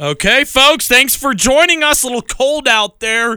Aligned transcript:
Okay, 0.00 0.44
folks, 0.44 0.88
thanks 0.88 1.14
for 1.14 1.34
joining 1.34 1.82
us. 1.82 2.02
A 2.02 2.06
little 2.06 2.22
cold 2.22 2.66
out 2.66 3.00
there 3.00 3.36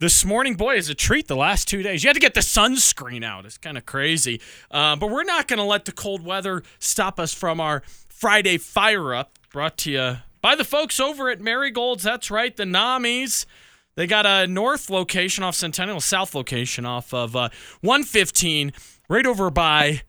this 0.00 0.24
morning. 0.24 0.56
Boy, 0.56 0.74
is 0.74 0.88
a 0.88 0.96
treat 0.96 1.28
the 1.28 1.36
last 1.36 1.68
two 1.68 1.80
days. 1.80 2.02
You 2.02 2.08
had 2.08 2.14
to 2.14 2.20
get 2.20 2.34
the 2.34 2.40
sunscreen 2.40 3.22
out. 3.24 3.46
It's 3.46 3.56
kind 3.56 3.78
of 3.78 3.86
crazy. 3.86 4.40
Uh, 4.68 4.96
but 4.96 5.10
we're 5.10 5.22
not 5.22 5.46
going 5.46 5.58
to 5.58 5.64
let 5.64 5.84
the 5.84 5.92
cold 5.92 6.24
weather 6.24 6.64
stop 6.80 7.20
us 7.20 7.32
from 7.32 7.60
our 7.60 7.84
Friday 8.08 8.58
Fire 8.58 9.14
Up 9.14 9.38
brought 9.52 9.78
to 9.78 9.92
you 9.92 10.16
by 10.40 10.56
the 10.56 10.64
folks 10.64 10.98
over 10.98 11.30
at 11.30 11.40
Marigold's. 11.40 12.02
That's 12.02 12.32
right, 12.32 12.56
the 12.56 12.64
Namis. 12.64 13.46
They 13.94 14.08
got 14.08 14.26
a 14.26 14.48
north 14.48 14.90
location 14.90 15.44
off 15.44 15.54
Centennial, 15.54 16.00
south 16.00 16.34
location 16.34 16.84
off 16.84 17.14
of 17.14 17.36
uh, 17.36 17.48
115, 17.80 18.72
right 19.08 19.24
over 19.24 19.50
by 19.50 20.02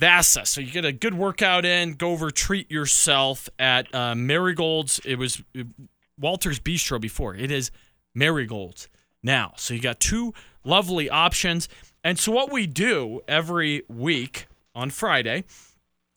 Vasa. 0.00 0.46
So 0.46 0.60
you 0.60 0.72
get 0.72 0.86
a 0.86 0.92
good 0.92 1.14
workout 1.14 1.66
in, 1.66 1.94
go 1.94 2.12
over, 2.12 2.30
treat 2.30 2.70
yourself 2.70 3.48
at 3.58 3.94
uh, 3.94 4.14
Marigold's. 4.14 4.98
It 5.04 5.16
was 5.16 5.42
Walter's 6.18 6.58
Bistro 6.58 7.00
before. 7.00 7.34
It 7.34 7.50
is 7.50 7.70
Marigold's 8.14 8.88
now. 9.22 9.52
So 9.56 9.74
you 9.74 9.80
got 9.80 10.00
two 10.00 10.32
lovely 10.64 11.10
options. 11.10 11.68
And 12.02 12.18
so 12.18 12.32
what 12.32 12.50
we 12.50 12.66
do 12.66 13.20
every 13.28 13.82
week 13.88 14.46
on 14.74 14.88
Friday 14.88 15.44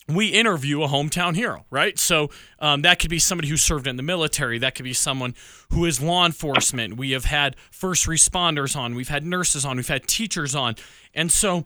we 0.07 0.27
interview 0.27 0.84
a 0.84 0.88
hometown 0.88 1.35
hero, 1.35 1.65
right? 1.70 1.98
So 1.98 2.29
um, 2.59 2.81
that 2.81 2.99
could 2.99 3.09
be 3.09 3.20
somebody 3.20 3.48
who 3.48 3.57
served 3.57 3.88
in 3.88 3.95
the 3.95 4.04
military. 4.04 4.59
That 4.59 4.76
could 4.76 4.84
be 4.84 4.93
someone 4.93 5.34
who 5.70 5.85
is 5.85 6.02
law 6.02 6.26
enforcement. 6.26 6.98
We 6.98 7.12
have 7.12 7.26
had 7.26 7.55
first 7.71 8.05
responders 8.05 8.76
on. 8.76 8.95
We've 8.95 9.09
had 9.09 9.26
nurses 9.26 9.65
on. 9.65 9.77
We've 9.77 9.88
had 9.88 10.07
teachers 10.07 10.55
on. 10.55 10.76
And 11.13 11.31
so 11.31 11.65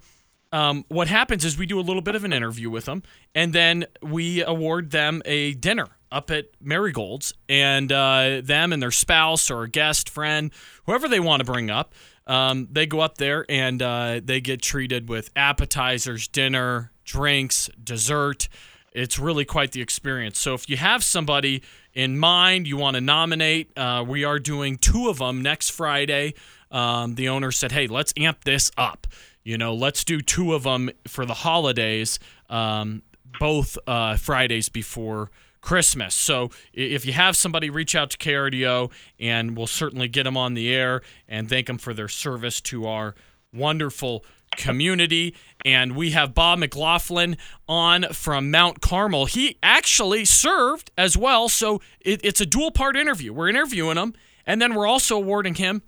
um, 0.52 0.86
what 0.88 1.08
happens 1.08 1.44
is 1.46 1.58
we 1.58 1.66
do 1.66 1.80
a 1.80 1.82
little 1.82 2.02
bit 2.02 2.16
of 2.16 2.24
an 2.24 2.34
interview 2.34 2.70
with 2.70 2.86
them, 2.86 3.04
and 3.36 3.54
then 3.54 3.86
we 4.02 4.44
award 4.44 4.92
them 4.92 5.22
a 5.26 5.54
dinner 5.54 5.88
up 6.12 6.32
at 6.32 6.46
Marigold's, 6.62 7.34
and 7.50 7.92
uh, 7.92 8.42
them 8.44 8.72
and 8.72 8.82
their 8.82 8.92
spouse 8.92 9.52
or 9.52 9.64
a 9.64 9.70
guest, 9.70 10.10
friend, 10.10 10.52
whoever 10.86 11.08
they 11.08 11.20
want 11.20 11.42
to 11.42 11.46
bring 11.46 11.70
up. 11.70 11.94
Um, 12.26 12.68
they 12.72 12.86
go 12.86 13.00
up 13.00 13.18
there 13.18 13.46
and 13.50 13.82
uh, 13.82 14.20
they 14.24 14.42
get 14.42 14.62
treated 14.62 15.10
with 15.10 15.32
appetizers, 15.36 16.28
dinner, 16.28 16.92
drinks, 17.06 17.70
dessert. 17.82 18.50
It's 18.92 19.18
really 19.18 19.46
quite 19.46 19.72
the 19.72 19.82
experience. 19.82 20.40
So 20.40 20.54
if 20.54 20.70
you 20.70 20.78
have 20.78 21.04
somebody 21.04 21.64
in 21.94 22.18
mind 22.18 22.68
you 22.68 22.78
want 22.78 22.96
to 22.96 23.02
nominate, 23.02 23.78
uh, 23.78 24.04
we 24.06 24.24
are 24.24 24.40
doing 24.40 24.78
two 24.78 25.08
of 25.08 25.20
them 25.20 25.42
next 25.42 25.72
Friday. 25.72 26.34
Um, 26.70 27.16
the 27.16 27.30
owner 27.30 27.52
said, 27.52 27.72
"Hey, 27.72 27.88
let's 27.88 28.14
amp 28.18 28.44
this 28.44 28.72
up. 28.78 29.08
You 29.48 29.58
know, 29.58 29.74
let's 29.74 30.04
do 30.04 30.20
two 30.20 30.54
of 30.54 30.64
them 30.64 30.90
for 31.08 31.26
the 31.26 31.34
holidays, 31.34 32.20
um, 32.50 33.02
both 33.40 33.78
uh, 33.88 34.18
Fridays 34.18 34.68
before." 34.70 35.32
Christmas. 35.60 36.16
So 36.16 36.52
if 36.72 37.06
you 37.06 37.12
have 37.12 37.36
somebody, 37.36 37.70
reach 37.70 37.94
out 37.94 38.12
to 38.12 38.18
KRDO 38.18 38.90
and 39.20 39.58
we'll 39.58 39.68
certainly 39.68 40.08
get 40.08 40.24
them 40.24 40.38
on 40.38 40.54
the 40.54 40.74
air 40.74 41.02
and 41.28 41.50
thank 41.50 41.68
them 41.68 41.78
for 41.78 41.94
their 41.94 42.08
service 42.08 42.62
to 42.62 42.86
our 42.86 43.16
wonderful 43.52 44.24
community. 44.56 45.36
And 45.66 45.96
we 45.96 46.12
have 46.12 46.34
Bob 46.34 46.60
McLaughlin 46.60 47.38
on 47.68 48.04
from 48.14 48.52
Mount 48.52 48.82
Carmel. 48.82 49.26
He 49.26 49.58
actually 49.62 50.26
served 50.26 50.92
as 50.98 51.18
well. 51.18 51.50
So 51.50 51.82
it, 52.00 52.22
it's 52.24 52.42
a 52.42 52.46
dual 52.46 52.72
part 52.72 52.96
interview. 52.96 53.34
We're 53.34 53.50
interviewing 53.50 53.98
him, 53.98 54.14
and 54.46 54.62
then 54.62 54.74
we're 54.74 54.88
also 54.88 55.18
awarding 55.18 55.56
him 55.56 55.82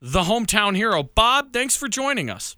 the 0.00 0.22
hometown 0.22 0.76
hero. 0.76 1.02
Bob, 1.02 1.52
thanks 1.52 1.76
for 1.76 1.88
joining 1.88 2.30
us. 2.30 2.57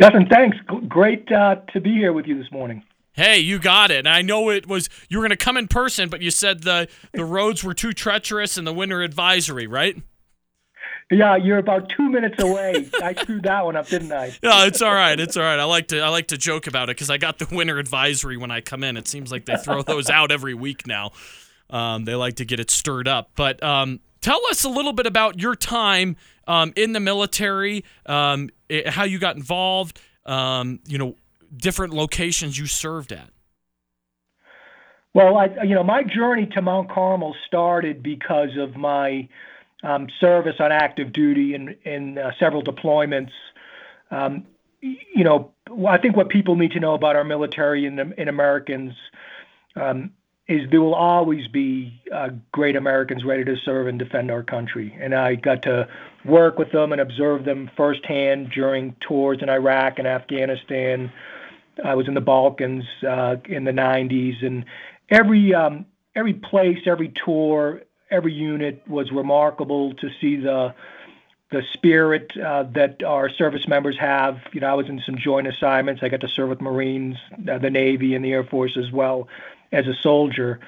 Justin, 0.00 0.26
thanks. 0.26 0.56
Great 0.88 1.30
uh, 1.30 1.56
to 1.72 1.80
be 1.80 1.92
here 1.92 2.12
with 2.12 2.26
you 2.26 2.36
this 2.38 2.50
morning. 2.50 2.82
Hey, 3.12 3.40
you 3.40 3.58
got 3.58 3.90
it. 3.90 3.98
And 3.98 4.08
I 4.08 4.22
know 4.22 4.50
it 4.50 4.66
was 4.66 4.88
you 5.08 5.18
were 5.18 5.22
going 5.22 5.30
to 5.30 5.36
come 5.36 5.56
in 5.56 5.68
person, 5.68 6.08
but 6.08 6.22
you 6.22 6.30
said 6.30 6.62
the 6.62 6.88
the 7.12 7.24
roads 7.24 7.62
were 7.62 7.74
too 7.74 7.92
treacherous 7.92 8.56
and 8.56 8.66
the 8.66 8.72
winter 8.72 9.02
advisory, 9.02 9.66
right? 9.66 9.96
Yeah, 11.10 11.36
you're 11.36 11.58
about 11.58 11.90
two 11.90 12.08
minutes 12.08 12.42
away. 12.42 12.88
I 13.02 13.12
screwed 13.12 13.42
that 13.42 13.66
one 13.66 13.76
up, 13.76 13.86
didn't 13.86 14.12
I? 14.12 14.32
Yeah, 14.42 14.64
it's 14.64 14.80
all 14.80 14.94
right. 14.94 15.18
It's 15.20 15.36
all 15.36 15.42
right. 15.42 15.58
I 15.58 15.64
like 15.64 15.88
to 15.88 16.00
I 16.00 16.08
like 16.08 16.28
to 16.28 16.38
joke 16.38 16.66
about 16.66 16.88
it 16.88 16.96
because 16.96 17.10
I 17.10 17.18
got 17.18 17.38
the 17.38 17.46
winter 17.54 17.78
advisory 17.78 18.38
when 18.38 18.50
I 18.50 18.62
come 18.62 18.82
in. 18.82 18.96
It 18.96 19.06
seems 19.08 19.30
like 19.30 19.44
they 19.44 19.56
throw 19.56 19.82
those 19.82 20.08
out 20.08 20.32
every 20.32 20.54
week 20.54 20.86
now. 20.86 21.10
Um, 21.68 22.06
they 22.06 22.14
like 22.14 22.36
to 22.36 22.46
get 22.46 22.60
it 22.60 22.70
stirred 22.70 23.08
up. 23.08 23.30
But 23.34 23.62
um, 23.62 24.00
tell 24.22 24.40
us 24.50 24.64
a 24.64 24.70
little 24.70 24.92
bit 24.94 25.06
about 25.06 25.38
your 25.38 25.54
time 25.54 26.16
um, 26.46 26.72
in 26.76 26.92
the 26.92 27.00
military, 27.00 27.84
um, 28.06 28.50
it, 28.72 28.88
how 28.88 29.04
you 29.04 29.18
got 29.18 29.36
involved. 29.36 30.00
Um, 30.24 30.80
you 30.86 30.98
know, 30.98 31.16
different 31.56 31.92
locations 31.92 32.58
you 32.58 32.66
served 32.66 33.12
at. 33.12 33.30
Well, 35.14 35.36
I, 35.36 35.48
you 35.64 35.74
know, 35.74 35.84
my 35.84 36.02
journey 36.02 36.46
to 36.54 36.62
Mount 36.62 36.90
Carmel 36.90 37.36
started 37.46 38.02
because 38.02 38.56
of 38.58 38.76
my 38.76 39.28
um, 39.82 40.06
service 40.20 40.54
on 40.58 40.72
active 40.72 41.12
duty 41.12 41.54
in, 41.54 41.76
in 41.84 42.16
uh, 42.16 42.30
several 42.38 42.62
deployments. 42.62 43.32
Um, 44.10 44.46
you 44.80 45.24
know, 45.24 45.52
I 45.86 45.98
think 45.98 46.16
what 46.16 46.28
people 46.28 46.56
need 46.56 46.72
to 46.72 46.80
know 46.80 46.94
about 46.94 47.14
our 47.16 47.24
military 47.24 47.84
and, 47.86 47.98
and 48.00 48.28
Americans 48.28 48.94
um, 49.76 50.12
is 50.52 50.68
there 50.70 50.80
will 50.80 50.94
always 50.94 51.48
be 51.48 52.00
uh, 52.12 52.28
great 52.52 52.76
Americans 52.76 53.24
ready 53.24 53.44
to 53.44 53.56
serve 53.56 53.86
and 53.86 53.98
defend 53.98 54.30
our 54.30 54.42
country. 54.42 54.96
And 55.00 55.14
I 55.14 55.34
got 55.34 55.62
to 55.62 55.88
work 56.24 56.58
with 56.58 56.70
them 56.72 56.92
and 56.92 57.00
observe 57.00 57.44
them 57.44 57.70
firsthand 57.76 58.50
during 58.50 58.94
tours 59.00 59.38
in 59.40 59.48
Iraq 59.48 59.98
and 59.98 60.06
Afghanistan. 60.06 61.10
I 61.82 61.94
was 61.94 62.06
in 62.06 62.14
the 62.14 62.20
Balkans 62.20 62.84
uh, 63.06 63.36
in 63.46 63.64
the 63.64 63.72
90s, 63.72 64.44
and 64.44 64.66
every 65.08 65.54
um, 65.54 65.86
every 66.14 66.34
place, 66.34 66.80
every 66.84 67.08
tour, 67.24 67.82
every 68.10 68.34
unit 68.34 68.82
was 68.86 69.10
remarkable 69.10 69.94
to 69.94 70.10
see 70.20 70.36
the 70.36 70.74
the 71.50 71.62
spirit 71.72 72.36
uh, 72.36 72.64
that 72.74 73.02
our 73.02 73.30
service 73.30 73.66
members 73.66 73.96
have. 73.98 74.38
You 74.52 74.60
know, 74.60 74.68
I 74.68 74.74
was 74.74 74.88
in 74.88 75.00
some 75.04 75.16
joint 75.16 75.46
assignments. 75.46 76.02
I 76.02 76.08
got 76.08 76.20
to 76.20 76.28
serve 76.28 76.50
with 76.50 76.60
Marines, 76.60 77.16
uh, 77.50 77.56
the 77.58 77.70
Navy, 77.70 78.14
and 78.14 78.24
the 78.24 78.32
Air 78.32 78.44
Force 78.44 78.76
as 78.76 78.90
well 78.90 79.28
as 79.72 79.86
a 79.86 79.94
soldier. 79.94 80.60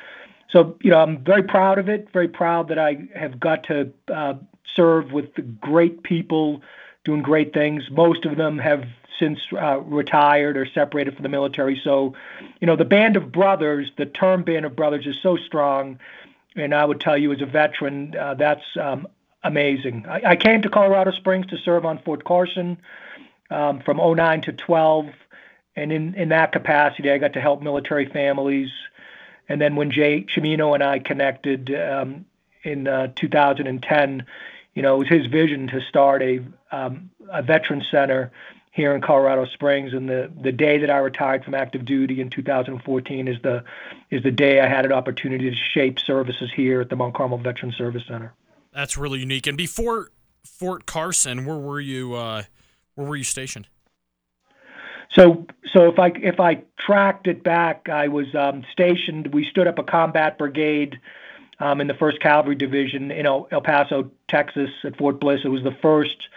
So, 0.50 0.76
you 0.82 0.90
know, 0.90 1.00
I'm 1.00 1.22
very 1.22 1.42
proud 1.42 1.78
of 1.78 1.88
it. 1.88 2.08
Very 2.12 2.28
proud 2.28 2.68
that 2.68 2.78
I 2.78 3.08
have 3.14 3.40
got 3.40 3.64
to 3.64 3.92
uh, 4.12 4.34
serve 4.74 5.12
with 5.12 5.60
great 5.60 6.02
people 6.02 6.62
doing 7.04 7.22
great 7.22 7.52
things. 7.52 7.84
Most 7.90 8.24
of 8.24 8.36
them 8.36 8.58
have 8.58 8.84
since 9.18 9.38
uh, 9.52 9.78
retired 9.80 10.56
or 10.56 10.66
separated 10.66 11.14
from 11.14 11.22
the 11.22 11.28
military. 11.28 11.80
So, 11.82 12.14
you 12.60 12.66
know, 12.66 12.76
the 12.76 12.84
band 12.84 13.16
of 13.16 13.30
brothers, 13.30 13.90
the 13.96 14.06
term 14.06 14.42
band 14.42 14.64
of 14.64 14.74
brothers, 14.74 15.06
is 15.06 15.16
so 15.22 15.36
strong 15.36 15.98
and 16.56 16.74
I 16.74 16.84
would 16.84 17.00
tell 17.00 17.18
you, 17.18 17.32
as 17.32 17.40
a 17.40 17.46
veteran, 17.46 18.14
uh, 18.16 18.34
that's 18.34 18.64
um, 18.80 19.06
amazing. 19.42 20.06
I, 20.08 20.30
I, 20.30 20.36
came 20.36 20.62
to 20.62 20.68
Colorado 20.68 21.10
Springs 21.10 21.46
to 21.48 21.58
serve 21.58 21.84
on 21.84 21.98
Fort 21.98 22.24
Carson 22.24 22.78
um, 23.50 23.80
from 23.80 23.96
09 23.96 24.42
to 24.42 24.52
12, 24.52 25.06
and 25.76 25.92
in, 25.92 26.14
in 26.14 26.28
that 26.28 26.52
capacity, 26.52 27.10
I 27.10 27.18
got 27.18 27.32
to 27.32 27.40
help 27.40 27.62
military 27.62 28.06
families. 28.08 28.70
And 29.48 29.60
then 29.60 29.76
when 29.76 29.90
Jay 29.90 30.22
Cimino 30.34 30.74
and 30.74 30.82
I 30.82 30.98
connected 30.98 31.74
um, 31.74 32.24
in 32.62 32.88
uh, 32.88 33.12
2010, 33.14 34.26
you 34.74 34.82
know, 34.82 34.96
it 34.96 34.98
was 34.98 35.08
his 35.08 35.26
vision 35.26 35.68
to 35.68 35.80
start 35.88 36.22
a 36.22 36.40
um, 36.72 37.10
a 37.30 37.42
veteran 37.42 37.82
center 37.90 38.32
here 38.74 38.94
in 38.94 39.00
Colorado 39.00 39.46
Springs. 39.46 39.92
And 39.92 40.08
the, 40.08 40.32
the 40.42 40.50
day 40.50 40.78
that 40.78 40.90
I 40.90 40.98
retired 40.98 41.44
from 41.44 41.54
active 41.54 41.84
duty 41.84 42.20
in 42.20 42.28
2014 42.28 43.28
is 43.28 43.36
the 43.42 43.64
is 44.10 44.22
the 44.22 44.32
day 44.32 44.60
I 44.60 44.68
had 44.68 44.84
an 44.84 44.92
opportunity 44.92 45.50
to 45.50 45.56
shape 45.56 46.00
services 46.00 46.50
here 46.54 46.80
at 46.80 46.90
the 46.90 46.96
Mount 46.96 47.14
Carmel 47.14 47.38
Veteran 47.38 47.72
Service 47.72 48.02
Center. 48.06 48.32
That's 48.72 48.98
really 48.98 49.20
unique. 49.20 49.46
And 49.46 49.56
before 49.56 50.10
Fort 50.44 50.86
Carson, 50.86 51.44
where 51.44 51.58
were 51.58 51.80
you? 51.80 52.14
Uh, 52.14 52.42
where 52.96 53.06
were 53.06 53.16
you 53.16 53.24
stationed? 53.24 53.68
So, 55.10 55.46
so 55.72 55.88
if 55.88 55.98
I 55.98 56.08
if 56.16 56.40
I 56.40 56.62
tracked 56.78 57.26
it 57.26 57.42
back, 57.42 57.88
I 57.88 58.08
was 58.08 58.34
um, 58.34 58.64
stationed. 58.72 59.32
We 59.32 59.44
stood 59.44 59.66
up 59.66 59.78
a 59.78 59.84
combat 59.84 60.38
brigade 60.38 60.98
um, 61.60 61.80
in 61.80 61.86
the 61.86 61.94
First 61.94 62.20
Cavalry 62.20 62.56
Division 62.56 63.10
in 63.10 63.26
El, 63.26 63.48
El 63.50 63.60
Paso, 63.60 64.10
Texas, 64.28 64.70
at 64.82 64.96
Fort 64.96 65.20
Bliss. 65.20 65.40
It 65.44 65.48
was 65.48 65.62
the 65.62 65.76
first 65.80 66.28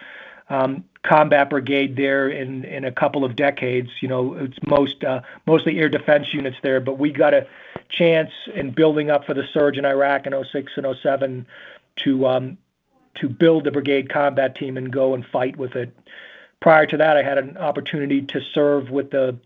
um, 0.50 0.84
combat 1.04 1.50
brigade 1.50 1.96
there 1.96 2.30
in 2.30 2.66
in 2.66 2.86
a 2.86 2.92
couple 2.92 3.25
of 3.25 3.36
decades. 3.36 3.90
You 4.02 4.08
know, 4.08 4.34
it's 4.36 4.58
most 4.68 5.04
uh, 5.04 5.22
mostly 5.46 5.80
air 5.80 5.90
defense 5.90 6.34
units 6.34 6.58
there, 6.62 6.80
but 6.80 7.00
we 7.00 7.12
got 7.12 7.34
a 7.34 7.48
chance 7.90 8.31
in 8.54 8.72
building 8.72 9.10
up 9.10 9.25
for 9.25 9.34
the 9.34 9.44
surge 9.54 9.78
in 9.78 9.86
Iraq 9.86 10.28
in 10.28 10.34
06 10.52 10.72
and 10.75 10.96
07 11.02 11.46
to 11.98 12.28
um, 12.28 12.58
to 13.16 13.30
build 13.30 13.64
the 13.64 13.72
brigade 13.72 14.10
combat 14.10 14.56
team 14.56 14.78
and 14.78 14.92
go 14.92 15.14
and 15.14 15.25
fight 15.25 15.58
with 15.58 15.75
it. 15.75 15.96
Prior 16.59 16.86
to 16.88 16.98
that, 16.98 17.18
I 17.18 17.24
had 17.24 17.38
an 17.38 17.57
opportunity 17.57 18.21
to 18.21 18.42
serve 18.42 18.89
with 18.89 19.12
the 19.12 19.38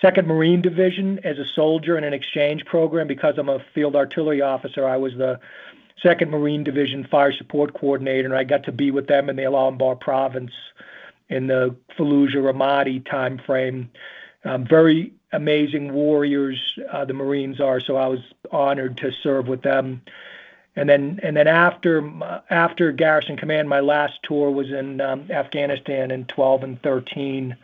Second 0.00 0.26
Marine 0.26 0.60
Division 0.60 1.20
as 1.24 1.38
a 1.38 1.44
soldier 1.44 1.96
in 1.96 2.04
an 2.04 2.12
exchange 2.12 2.64
program. 2.64 3.06
Because 3.06 3.38
I'm 3.38 3.48
a 3.48 3.64
field 3.74 3.96
artillery 3.96 4.42
officer, 4.42 4.86
I 4.86 4.96
was 4.96 5.14
the 5.14 5.40
Second 6.02 6.30
Marine 6.30 6.64
Division 6.64 7.06
Fire 7.10 7.32
Support 7.32 7.74
Coordinator, 7.74 8.28
and 8.28 8.36
I 8.36 8.44
got 8.44 8.64
to 8.64 8.72
be 8.72 8.90
with 8.90 9.06
them 9.06 9.30
in 9.30 9.36
the 9.36 9.44
Al-Anbar 9.44 9.98
province 10.00 10.52
in 11.28 11.46
the 11.46 11.74
Fallujah 11.96 12.36
Ramadi 12.36 13.02
timeframe. 13.02 13.88
Um, 14.44 14.66
very 14.66 15.12
amazing 15.32 15.92
warriors, 15.92 16.78
uh, 16.92 17.04
the 17.04 17.14
Marines 17.14 17.60
are, 17.60 17.80
so 17.80 17.96
I 17.96 18.06
was 18.06 18.20
honored 18.50 18.98
to 18.98 19.10
serve 19.22 19.48
with 19.48 19.62
them. 19.62 20.02
And 20.76 20.88
then 20.88 21.18
and 21.22 21.36
then 21.36 21.48
after 21.48 22.08
after 22.50 22.92
Garrison 22.92 23.36
Command, 23.36 23.68
my 23.68 23.80
last 23.80 24.14
tour 24.22 24.50
was 24.50 24.70
in 24.70 25.00
um, 25.00 25.30
Afghanistan 25.30 26.10
in 26.10 26.26
12 26.26 26.62
and 26.62 26.82
13. 26.82 27.56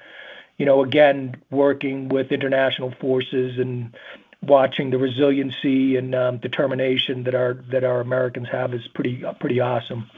You 0.59 0.67
know, 0.67 0.83
again 0.83 1.37
working 1.51 2.09
with 2.09 2.33
international 2.33 2.93
forces 3.01 3.59
and 3.59 3.95
watching 4.43 4.91
the 4.91 4.99
resiliency 4.99 5.97
and 5.97 6.15
um, 6.15 6.39
determination 6.39 7.25
that 7.25 7.35
our 7.35 7.55
that 7.71 7.85
our 7.85 8.01
Americans 8.01 8.49
have 8.51 8.73
is 8.73 8.89
pretty 8.89 9.25
uh, 9.25 9.35
pretty 9.35 9.61
awesome. 9.61 10.11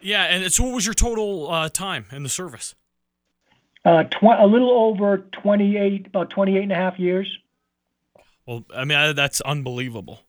Yeah, 0.00 0.24
and 0.24 0.52
so 0.52 0.64
what 0.64 0.74
was 0.74 0.86
your 0.86 0.94
total 0.94 1.50
uh, 1.50 1.68
time 1.68 2.06
in 2.12 2.22
the 2.22 2.28
service? 2.28 2.74
Uh, 3.84 4.04
tw- 4.04 4.38
a 4.38 4.46
little 4.46 4.70
over 4.70 5.18
28, 5.18 6.06
about 6.06 6.30
28 6.30 6.62
and 6.62 6.72
a 6.72 6.74
half 6.74 6.98
years. 6.98 7.38
Well, 8.46 8.64
I 8.74 8.84
mean, 8.84 9.14
that's 9.14 9.40
unbelievable. 9.42 10.20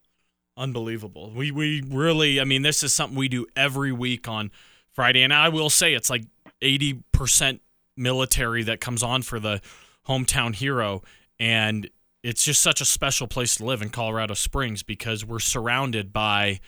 Unbelievable. 0.58 1.32
We 1.36 1.52
we 1.52 1.82
really, 1.86 2.40
I 2.40 2.46
mean, 2.46 2.62
this 2.62 2.82
is 2.82 2.94
something 2.94 3.18
we 3.18 3.28
do 3.28 3.46
every 3.58 3.92
week 3.92 4.28
on 4.28 4.52
Friday, 4.94 5.22
and 5.22 5.34
I 5.34 5.50
will 5.50 5.70
say 5.70 5.94
it's 5.94 6.10
like 6.10 6.24
eighty 6.62 7.04
percent 7.12 7.62
military 7.98 8.64
that 8.64 8.80
comes 8.80 9.04
on 9.04 9.22
for 9.22 9.40
the 9.40 9.62
hometown 10.08 10.56
hero, 10.56 11.04
and 11.40 11.90
it's 12.24 12.44
just 12.44 12.62
such 12.62 12.80
a 12.80 12.86
special 12.86 13.28
place 13.28 13.56
to 13.56 13.66
live 13.66 13.82
in 13.82 13.90
Colorado 13.90 14.34
Springs 14.34 14.82
because 14.82 15.26
we're 15.26 15.40
surrounded 15.40 16.14
by 16.14 16.62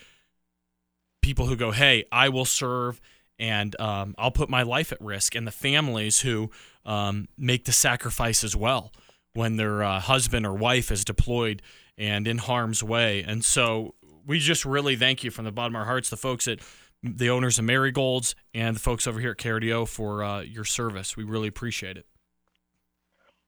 people 1.21 1.45
who 1.47 1.55
go, 1.55 1.71
"Hey, 1.71 2.03
I 2.11 2.27
will 2.27 2.45
serve." 2.45 2.99
And 3.39 3.79
um, 3.79 4.15
I'll 4.17 4.31
put 4.31 4.49
my 4.49 4.63
life 4.63 4.91
at 4.91 4.99
risk, 4.99 5.33
and 5.35 5.47
the 5.47 5.51
families 5.51 6.21
who 6.21 6.49
um, 6.85 7.27
make 7.37 7.65
the 7.65 7.71
sacrifice 7.71 8.43
as 8.43 8.55
well 8.55 8.91
when 9.37 9.55
their 9.55 9.83
uh, 9.83 9.99
husband 9.99 10.47
or 10.47 10.53
wife 10.53 10.91
is 10.91 11.05
deployed 11.05 11.61
and 11.95 12.27
in 12.27 12.39
harm's 12.39 12.83
way. 12.83 13.21
And 13.21 13.45
so 13.45 13.93
we 14.25 14.39
just 14.39 14.65
really 14.65 14.95
thank 14.95 15.23
you 15.23 15.29
from 15.29 15.45
the 15.45 15.51
bottom 15.51 15.75
of 15.75 15.81
our 15.81 15.85
hearts, 15.85 16.09
the 16.09 16.17
folks 16.17 16.47
at 16.47 16.59
the 17.03 17.29
owners 17.29 17.59
of 17.59 17.65
Marigolds 17.65 18.33
and 18.55 18.75
the 18.75 18.79
folks 18.79 19.05
over 19.05 19.19
here 19.19 19.31
at 19.31 19.37
KRDO 19.37 19.87
for 19.87 20.23
uh, 20.23 20.41
your 20.41 20.65
service. 20.65 21.15
We 21.15 21.23
really 21.23 21.47
appreciate 21.47 21.97
it. 21.97 22.07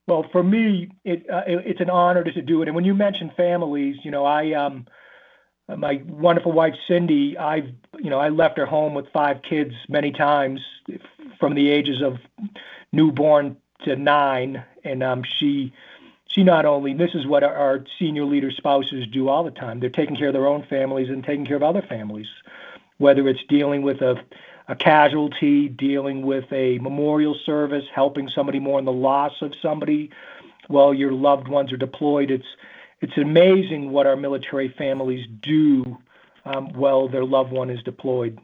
Well, 0.08 0.28
for 0.32 0.44
me, 0.44 0.92
it, 1.04 1.28
uh, 1.28 1.42
it, 1.48 1.64
it's 1.66 1.82
an 1.82 1.90
honor 1.90 2.24
to 2.24 2.42
do 2.44 2.62
it. 2.62 2.68
And 2.68 2.76
when 2.76 2.86
you 2.86 2.94
mention 2.94 3.32
families, 3.36 3.96
you 4.04 4.12
know, 4.12 4.26
I 4.26 4.54
um, 4.54 4.86
my 5.76 6.04
wonderful 6.08 6.52
wife 6.52 6.76
Cindy, 6.88 7.36
I've 7.36 7.70
you 7.98 8.12
know 8.12 8.20
I 8.20 8.30
left 8.30 8.58
her 8.58 8.66
home 8.68 8.94
with 8.94 9.06
five 9.12 9.38
kids 9.48 9.72
many 9.88 10.12
times 10.12 10.62
from 11.40 11.56
the 11.56 11.70
ages 11.72 12.02
of 12.04 12.18
newborn 12.92 13.58
to 13.86 13.96
nine, 13.96 14.64
and 14.84 15.04
um, 15.04 15.24
she 15.24 15.74
she 16.28 16.44
not 16.44 16.66
only 16.66 16.94
this 16.94 17.16
is 17.16 17.26
what 17.26 17.44
our 17.44 17.84
senior 17.98 18.26
leader 18.26 18.52
spouses 18.52 19.08
do 19.08 19.30
all 19.30 19.44
the 19.44 19.52
time. 19.52 19.80
They're 19.80 19.90
taking 19.90 20.16
care 20.16 20.28
of 20.28 20.34
their 20.34 20.48
own 20.48 20.66
families 20.70 21.10
and 21.10 21.24
taking 21.24 21.46
care 21.46 21.58
of 21.58 21.64
other 21.64 21.82
families 21.82 22.28
whether 23.00 23.28
it's 23.28 23.44
dealing 23.50 23.82
with 23.82 24.02
a, 24.02 24.16
a 24.68 24.76
casualty 24.76 25.68
dealing 25.68 26.22
with 26.22 26.46
a 26.54 26.78
memorial 26.78 27.36
service 27.46 27.86
helping 27.94 28.30
somebody 28.30 28.60
more 28.60 28.78
in 28.78 28.86
the 28.86 28.92
loss 28.92 29.34
of 29.42 29.52
somebody 29.62 30.12
while 30.68 30.94
your 30.94 31.12
loved 31.12 31.48
ones 31.48 31.74
are 31.74 31.78
deployed. 31.78 32.30
It's 32.30 32.46
it's 33.02 33.18
amazing 33.18 33.92
what 33.92 34.06
our 34.06 34.18
military 34.18 34.74
families 34.78 35.26
do 35.42 35.98
um, 36.46 36.74
while 36.74 37.08
their 37.08 37.24
loved 37.24 37.52
one 37.52 37.70
is 37.70 37.82
deployed. 37.84 38.38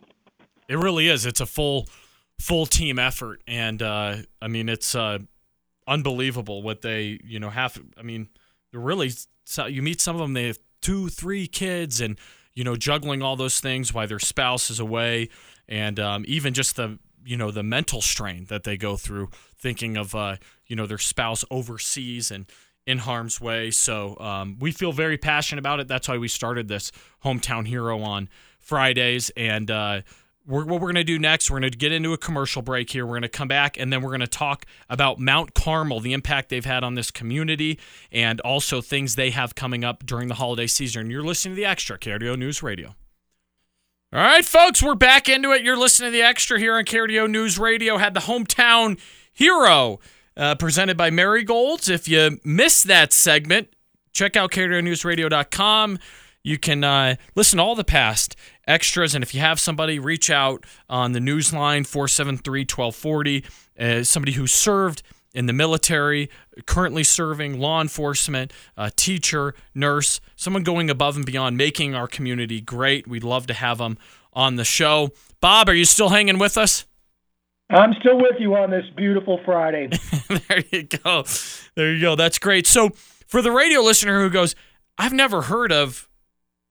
It 0.69 0.77
really 0.77 1.09
is. 1.09 1.25
It's 1.25 1.41
a 1.41 1.45
full 1.45 1.87
full 2.39 2.65
team 2.65 2.97
effort. 2.97 3.41
And 3.47 3.81
uh, 3.83 4.17
i 4.41 4.47
mean 4.47 4.67
it's 4.69 4.95
uh, 4.95 5.19
unbelievable 5.87 6.61
what 6.61 6.81
they 6.81 7.19
you 7.23 7.39
know 7.39 7.49
have. 7.49 7.81
I 7.97 8.03
mean, 8.03 8.29
really 8.73 9.11
you 9.67 9.81
meet 9.81 10.01
some 10.01 10.15
of 10.15 10.21
them. 10.21 10.33
They 10.33 10.47
have 10.47 10.59
two, 10.81 11.09
three 11.09 11.47
kids, 11.47 12.01
and 12.01 12.17
you 12.53 12.63
know 12.63 12.75
juggling 12.75 13.21
all 13.21 13.35
those 13.35 13.59
things 13.59 13.93
while 13.93 14.07
their 14.07 14.19
spouse 14.19 14.69
is 14.69 14.79
away, 14.79 15.29
and 15.67 15.99
um, 15.99 16.25
even 16.27 16.53
just 16.53 16.75
the 16.75 16.99
you 17.25 17.37
know 17.37 17.51
the 17.51 17.63
mental 17.63 18.01
strain 18.01 18.45
that 18.45 18.63
they 18.63 18.77
go 18.77 18.97
through 18.97 19.29
thinking 19.57 19.97
of 19.97 20.15
uh, 20.15 20.37
you 20.67 20.75
know 20.75 20.85
their 20.85 20.97
spouse 20.97 21.43
overseas 21.49 22.31
and 22.31 22.45
in 22.85 22.99
harm's 22.99 23.41
way. 23.41 23.71
So 23.71 24.15
um, 24.19 24.57
we 24.59 24.71
feel 24.71 24.91
very 24.91 25.17
passionate 25.17 25.59
about 25.59 25.79
it. 25.79 25.87
That's 25.87 26.07
why 26.07 26.17
we 26.17 26.27
started 26.27 26.67
this 26.67 26.91
hometown 27.23 27.67
hero 27.67 28.01
on 28.01 28.29
Fridays, 28.59 29.31
and 29.35 29.69
uh, 29.71 30.01
we're, 30.47 30.65
what 30.65 30.81
we're 30.81 30.91
going 30.91 30.95
to 30.95 31.03
do 31.03 31.19
next, 31.19 31.49
we're 31.49 31.59
going 31.59 31.71
to 31.71 31.77
get 31.77 31.91
into 31.91 32.13
a 32.13 32.17
commercial 32.17 32.61
break 32.61 32.89
here. 32.89 33.05
We're 33.05 33.13
going 33.13 33.23
to 33.23 33.29
come 33.29 33.47
back 33.47 33.77
and 33.77 33.91
then 33.91 34.01
we're 34.01 34.09
going 34.09 34.19
to 34.21 34.27
talk 34.27 34.65
about 34.89 35.19
Mount 35.19 35.53
Carmel, 35.53 35.99
the 35.99 36.13
impact 36.13 36.49
they've 36.49 36.65
had 36.65 36.83
on 36.83 36.95
this 36.95 37.11
community, 37.11 37.79
and 38.11 38.39
also 38.41 38.81
things 38.81 39.15
they 39.15 39.31
have 39.31 39.55
coming 39.55 39.83
up 39.83 40.05
during 40.05 40.27
the 40.27 40.35
holiday 40.35 40.67
season. 40.67 41.09
You're 41.09 41.23
listening 41.23 41.55
to 41.55 41.61
the 41.61 41.65
Extra, 41.65 41.97
KRDO 41.97 42.37
News 42.37 42.61
Radio. 42.61 42.95
All 44.13 44.21
right, 44.21 44.45
folks, 44.45 44.81
we're 44.81 44.95
back 44.95 45.27
into 45.27 45.51
it. 45.51 45.63
You're 45.63 45.77
listening 45.77 46.11
to 46.11 46.17
the 46.17 46.23
Extra 46.23 46.59
here 46.59 46.75
on 46.75 46.85
KRDO 46.85 47.29
News 47.29 47.57
Radio. 47.57 47.97
Had 47.97 48.13
the 48.13 48.21
hometown 48.21 48.99
hero 49.33 49.99
uh, 50.37 50.55
presented 50.55 50.95
by 50.95 51.09
Marigolds. 51.09 51.89
If 51.89 52.07
you 52.07 52.39
missed 52.43 52.87
that 52.87 53.11
segment, 53.11 53.73
check 54.13 54.35
out 54.35 54.51
KRDONewsRadio.com. 54.51 55.99
You 56.45 56.59
can 56.59 56.83
uh, 56.83 57.15
listen 57.33 57.57
to 57.57 57.63
all 57.63 57.73
the 57.73 57.83
past 57.83 58.35
extras. 58.67 59.15
And 59.15 59.23
if 59.23 59.33
you 59.33 59.41
have 59.41 59.59
somebody, 59.59 59.97
reach 59.97 60.29
out 60.29 60.63
on 60.87 61.13
the 61.13 61.19
news 61.19 61.51
line 61.51 61.85
473 61.85 62.61
1240. 62.61 63.43
Uh, 63.79 64.03
somebody 64.03 64.33
who 64.33 64.45
served 64.45 65.01
in 65.33 65.47
the 65.47 65.53
military, 65.53 66.29
currently 66.67 67.03
serving, 67.03 67.59
law 67.59 67.81
enforcement, 67.81 68.53
a 68.77 68.91
teacher, 68.91 69.55
nurse, 69.73 70.21
someone 70.35 70.61
going 70.61 70.87
above 70.87 71.15
and 71.15 71.25
beyond, 71.25 71.57
making 71.57 71.95
our 71.95 72.07
community 72.07 72.61
great. 72.61 73.07
We'd 73.07 73.23
love 73.23 73.47
to 73.47 73.55
have 73.55 73.79
them 73.79 73.97
on 74.31 74.55
the 74.55 74.63
show. 74.63 75.09
Bob, 75.41 75.67
are 75.67 75.73
you 75.73 75.83
still 75.83 76.09
hanging 76.09 76.37
with 76.37 76.59
us? 76.59 76.85
I'm 77.71 77.95
still 77.99 78.17
with 78.17 78.35
you 78.39 78.55
on 78.55 78.69
this 78.69 78.85
beautiful 78.95 79.39
Friday. 79.43 79.89
there 80.47 80.63
you 80.71 80.83
go. 80.83 81.25
There 81.73 81.91
you 81.91 82.01
go. 82.01 82.15
That's 82.15 82.37
great. 82.37 82.67
So, 82.67 82.91
for 83.25 83.41
the 83.41 83.51
radio 83.51 83.81
listener 83.81 84.21
who 84.21 84.29
goes, 84.29 84.53
I've 84.99 85.11
never 85.11 85.41
heard 85.41 85.71
of 85.71 86.07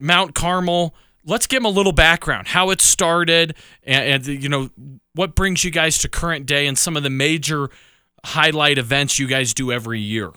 Mount 0.05 0.35
Carmel. 0.35 0.95
Let's 1.25 1.47
give 1.47 1.62
them 1.62 1.67
a 1.67 1.75
little 1.75 1.93
background, 1.93 2.49
how 2.49 2.71
it 2.71 2.81
started, 2.81 3.56
and, 3.83 4.27
and 4.27 4.43
you 4.43 4.49
know 4.49 4.71
what 5.15 5.35
brings 5.35 5.65
you 5.65 5.71
guys 5.71 5.99
to 5.99 6.09
current 6.09 6.45
day, 6.45 6.67
and 6.67 6.79
some 6.79 6.97
of 6.97 7.03
the 7.03 7.11
major 7.11 7.71
highlight 8.25 8.79
events 8.79 9.19
you 9.19 9.27
guys 9.27 9.55
do 9.55 9.73
every 9.73 10.01
year. 10.01 10.33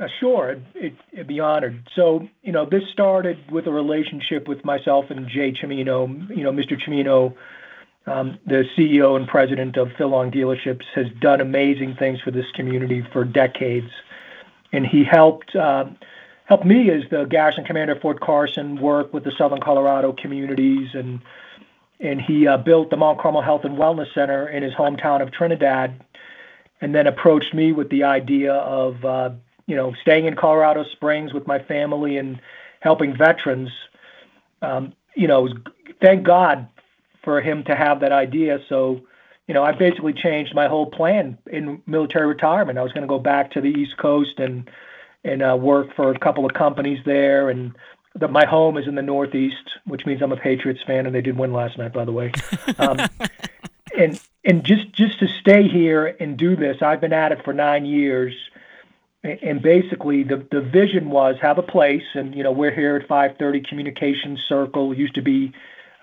Uh, 0.00 0.06
sure, 0.20 0.56
it, 0.74 0.94
would 1.16 1.26
be 1.26 1.40
honored. 1.40 1.88
So, 1.96 2.28
you 2.42 2.52
know, 2.52 2.64
this 2.64 2.82
started 2.92 3.38
with 3.50 3.66
a 3.66 3.72
relationship 3.72 4.46
with 4.46 4.64
myself 4.64 5.06
and 5.10 5.28
Jay 5.28 5.52
Cimino. 5.52 6.28
You 6.36 6.44
know, 6.44 6.52
Mr. 6.52 6.80
Cimino, 6.80 7.34
um, 8.06 8.38
the 8.46 8.64
CEO 8.76 9.16
and 9.16 9.26
president 9.26 9.76
of 9.76 9.88
Phil 9.98 10.10
Dealerships, 10.10 10.84
has 10.94 11.06
done 11.20 11.40
amazing 11.40 11.96
things 11.98 12.20
for 12.20 12.30
this 12.30 12.46
community 12.54 13.04
for 13.12 13.24
decades, 13.24 13.90
and 14.72 14.86
he 14.86 15.02
helped. 15.04 15.54
Uh, 15.56 15.86
helped 16.48 16.64
me 16.64 16.90
as 16.90 17.02
the 17.10 17.24
garrison 17.24 17.62
commander 17.64 17.94
at 17.94 18.00
Fort 18.00 18.20
Carson 18.20 18.80
work 18.80 19.12
with 19.12 19.22
the 19.22 19.32
Southern 19.36 19.60
Colorado 19.60 20.12
communities, 20.12 20.88
and 20.94 21.20
and 22.00 22.20
he 22.20 22.46
uh, 22.46 22.56
built 22.56 22.90
the 22.90 22.96
Mount 22.96 23.20
Carmel 23.20 23.42
Health 23.42 23.64
and 23.64 23.76
Wellness 23.76 24.12
Center 24.14 24.48
in 24.48 24.62
his 24.62 24.72
hometown 24.72 25.20
of 25.20 25.30
Trinidad, 25.30 26.00
and 26.80 26.94
then 26.94 27.06
approached 27.06 27.52
me 27.52 27.72
with 27.72 27.90
the 27.90 28.04
idea 28.04 28.54
of 28.54 29.04
uh, 29.04 29.30
you 29.66 29.76
know 29.76 29.94
staying 30.00 30.24
in 30.24 30.36
Colorado 30.36 30.84
Springs 30.92 31.34
with 31.34 31.46
my 31.46 31.58
family 31.58 32.16
and 32.16 32.40
helping 32.80 33.16
veterans. 33.16 33.68
Um, 34.62 34.94
you 35.14 35.28
know, 35.28 35.48
thank 36.00 36.24
God 36.24 36.66
for 37.24 37.40
him 37.40 37.64
to 37.64 37.74
have 37.74 38.00
that 38.00 38.12
idea. 38.12 38.58
So, 38.68 39.00
you 39.48 39.54
know, 39.54 39.64
I 39.64 39.72
basically 39.72 40.12
changed 40.12 40.54
my 40.54 40.68
whole 40.68 40.86
plan 40.86 41.36
in 41.50 41.82
military 41.86 42.26
retirement. 42.26 42.78
I 42.78 42.82
was 42.82 42.92
going 42.92 43.02
to 43.02 43.08
go 43.08 43.18
back 43.18 43.50
to 43.52 43.60
the 43.60 43.68
East 43.68 43.96
Coast 43.98 44.38
and 44.38 44.70
and 45.28 45.42
uh, 45.42 45.56
work 45.60 45.94
for 45.94 46.10
a 46.10 46.18
couple 46.18 46.46
of 46.46 46.54
companies 46.54 46.98
there. 47.04 47.50
And 47.50 47.74
the, 48.14 48.28
my 48.28 48.46
home 48.46 48.76
is 48.76 48.86
in 48.86 48.94
the 48.94 49.02
Northeast, 49.02 49.70
which 49.86 50.06
means 50.06 50.22
I'm 50.22 50.32
a 50.32 50.36
Patriots 50.36 50.80
fan, 50.86 51.06
and 51.06 51.14
they 51.14 51.20
did 51.20 51.38
win 51.38 51.52
last 51.52 51.78
night, 51.78 51.92
by 51.92 52.04
the 52.04 52.12
way. 52.12 52.32
Um, 52.78 52.98
and 53.96 54.20
and 54.44 54.62
just 54.62 54.92
just 54.92 55.18
to 55.20 55.26
stay 55.40 55.66
here 55.66 56.06
and 56.20 56.36
do 56.36 56.54
this, 56.54 56.76
I've 56.80 57.00
been 57.00 57.12
at 57.12 57.32
it 57.32 57.44
for 57.44 57.52
nine 57.52 57.86
years. 57.86 58.34
And 59.24 59.60
basically, 59.60 60.22
the 60.22 60.46
the 60.50 60.60
vision 60.60 61.10
was 61.10 61.36
have 61.42 61.58
a 61.58 61.62
place, 61.62 62.04
and 62.14 62.34
you 62.34 62.44
know 62.44 62.52
we're 62.52 62.70
here 62.70 62.96
at 62.96 63.08
530 63.08 63.62
Communications 63.68 64.40
Circle. 64.48 64.92
It 64.92 64.98
used 64.98 65.16
to 65.16 65.22
be 65.22 65.52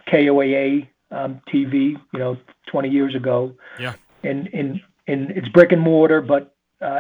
KOAA 0.08 0.88
um, 1.12 1.42
TV, 1.48 1.96
you 2.14 2.20
know, 2.20 2.38
20 2.68 2.90
years 2.90 3.16
ago. 3.16 3.54
Yeah. 3.80 3.94
And 4.24 4.50
and 4.54 4.82
and 5.08 5.32
it's 5.32 5.48
brick 5.48 5.72
and 5.72 5.82
mortar, 5.82 6.22
but 6.22 6.55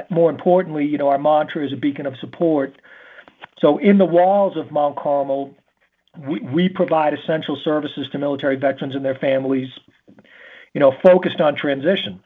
more 0.09 0.29
importantly, 0.29 0.85
you 0.85 0.97
know, 0.97 1.09
our 1.09 1.17
mantra 1.17 1.65
is 1.65 1.73
a 1.73 1.77
beacon 1.77 2.05
of 2.05 2.15
support. 2.17 2.75
So 3.59 3.77
in 3.77 3.97
the 3.97 4.05
walls 4.05 4.57
of 4.57 4.71
Mount 4.71 4.97
Carmel, 4.97 5.55
we, 6.17 6.69
provide 6.69 7.13
essential 7.13 7.57
services 7.61 8.07
to 8.11 8.17
military 8.17 8.55
veterans 8.55 8.95
and 8.95 9.03
their 9.03 9.15
families, 9.15 9.69
you 10.73 10.79
know, 10.79 10.93
focused 11.03 11.41
on 11.41 11.55
transition. 11.55 12.21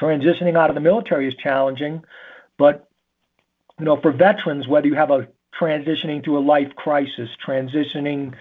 Transitioning 0.00 0.56
out 0.56 0.70
of 0.70 0.74
the 0.74 0.80
military 0.80 1.28
is 1.28 1.34
challenging, 1.34 2.02
but 2.58 2.88
you 3.78 3.84
know, 3.84 4.00
for 4.00 4.12
veterans, 4.12 4.68
whether 4.68 4.86
you 4.86 4.94
have 4.94 5.10
a 5.10 5.28
transitioning 5.58 6.22
through 6.24 6.38
a 6.38 6.40
life 6.40 6.74
crisis, 6.76 7.28
transitioning 7.46 8.34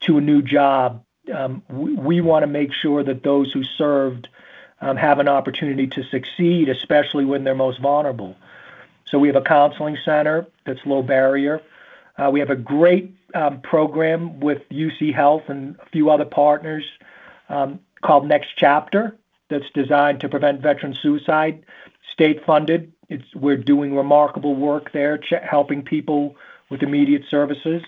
to 0.00 0.18
a 0.18 0.20
new 0.20 0.42
job. 0.42 1.04
Um, 1.34 1.62
we, 1.68 2.20
to 2.20 2.46
make 2.46 2.72
sure 2.72 3.04
that 3.04 3.22
those 3.22 3.52
who 3.52 3.62
served 3.62 4.28
have 4.80 5.18
an 5.18 5.28
opportunity 5.28 5.86
to 5.88 6.04
succeed, 6.04 6.68
especially 6.68 7.24
when 7.24 7.44
they're 7.44 7.54
most 7.54 7.80
vulnerable. 7.80 8.36
So 9.06 9.18
we 9.18 9.28
have 9.28 9.36
a 9.36 9.42
counseling 9.42 9.96
center 10.04 10.46
that's 10.64 10.80
low 10.84 11.02
barrier. 11.02 11.62
Uh, 12.16 12.30
we 12.30 12.40
have 12.40 12.50
a 12.50 12.56
great 12.56 13.14
um, 13.34 13.60
program 13.60 14.40
with 14.40 14.68
UC 14.70 15.14
Health 15.14 15.44
and 15.48 15.76
a 15.80 15.86
few 15.86 16.10
other 16.10 16.24
partners 16.24 16.84
um, 17.48 17.80
called 18.02 18.26
Next 18.26 18.50
Chapter 18.56 19.16
that's 19.48 19.68
designed 19.74 20.20
to 20.20 20.28
prevent 20.28 20.60
veteran 20.60 20.94
suicide. 20.94 21.64
State 22.12 22.44
funded. 22.44 22.92
It's, 23.08 23.34
we're 23.34 23.56
doing 23.56 23.94
remarkable 23.96 24.54
work 24.54 24.92
there, 24.92 25.18
ch- 25.18 25.32
helping 25.42 25.82
people 25.82 26.36
with 26.68 26.82
immediate 26.82 27.22
services. 27.30 27.82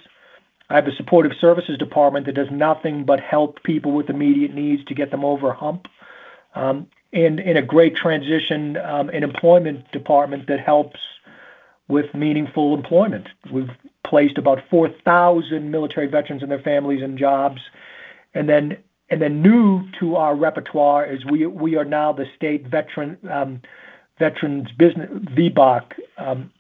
I 0.70 0.76
have 0.76 0.87
a 0.87 0.94
supportive 0.94 1.32
services 1.38 1.76
department 1.76 2.26
that 2.26 2.35
does 2.35 2.50
nothing 2.50 3.04
but 3.04 3.20
help 3.20 3.62
people 3.62 3.92
with 3.92 4.09
immediate 4.09 4.54
needs 4.54 4.85
to 4.87 4.94
get 4.94 5.11
them 5.11 5.25
over 5.25 5.50
a 5.50 5.54
hump. 5.54 5.88
Um, 6.54 6.88
in 7.12 7.57
a 7.57 7.62
great 7.62 7.97
transition 7.97 8.76
um, 8.76 9.11
and 9.11 9.25
employment 9.25 9.90
department 9.90 10.47
that 10.47 10.61
helps 10.61 11.00
with 11.88 12.14
meaningful 12.14 12.73
employment. 12.75 13.28
We've 13.50 13.71
placed 14.04 14.38
about 14.38 14.62
4,000 14.71 15.71
military 15.71 16.07
veterans 16.07 16.42
and 16.42 16.50
their 16.50 16.61
families 16.61 17.02
in 17.02 17.19
jobs. 17.19 17.61
And 18.33 18.49
then 18.49 18.78
and 19.12 19.21
then 19.21 19.42
new 19.42 19.90
to 19.99 20.14
our 20.14 20.37
repertoire 20.37 21.04
is 21.04 21.25
we 21.25 21.45
we 21.47 21.76
are 21.76 21.85
now 21.85 22.12
the 22.12 22.26
state 22.37 22.69
veteran 22.69 23.19
um, 23.28 23.61
veterans 24.21 24.71
business 24.78 25.11
VBOC 25.11 25.83
um, 26.16 26.52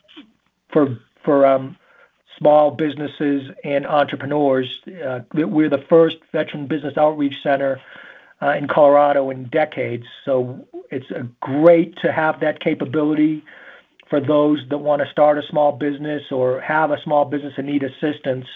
for 0.72 0.98
for 1.24 1.46
um, 1.46 1.76
small 2.36 2.72
businesses 2.72 3.52
and 3.62 3.86
entrepreneurs. 3.86 4.80
Uh, 5.06 5.20
we're 5.32 5.68
the 5.68 5.84
first 5.88 6.16
veteran 6.32 6.66
business 6.66 6.96
outreach 6.96 7.40
center 7.40 7.80
in 8.42 8.68
Colorado 8.68 9.30
in 9.30 9.44
decades. 9.48 10.04
So 10.24 10.66
it's 10.90 11.06
great 11.40 11.96
to 12.02 12.12
have 12.12 12.40
that 12.40 12.60
capability 12.60 13.44
for 14.08 14.20
those 14.20 14.58
that 14.70 14.78
want 14.78 15.02
to 15.02 15.10
start 15.10 15.38
a 15.38 15.42
small 15.48 15.72
business 15.72 16.22
or 16.32 16.60
have 16.60 16.90
a 16.90 17.00
small 17.02 17.24
business 17.24 17.54
and 17.56 17.66
need 17.66 17.82
assistance. 17.82 18.46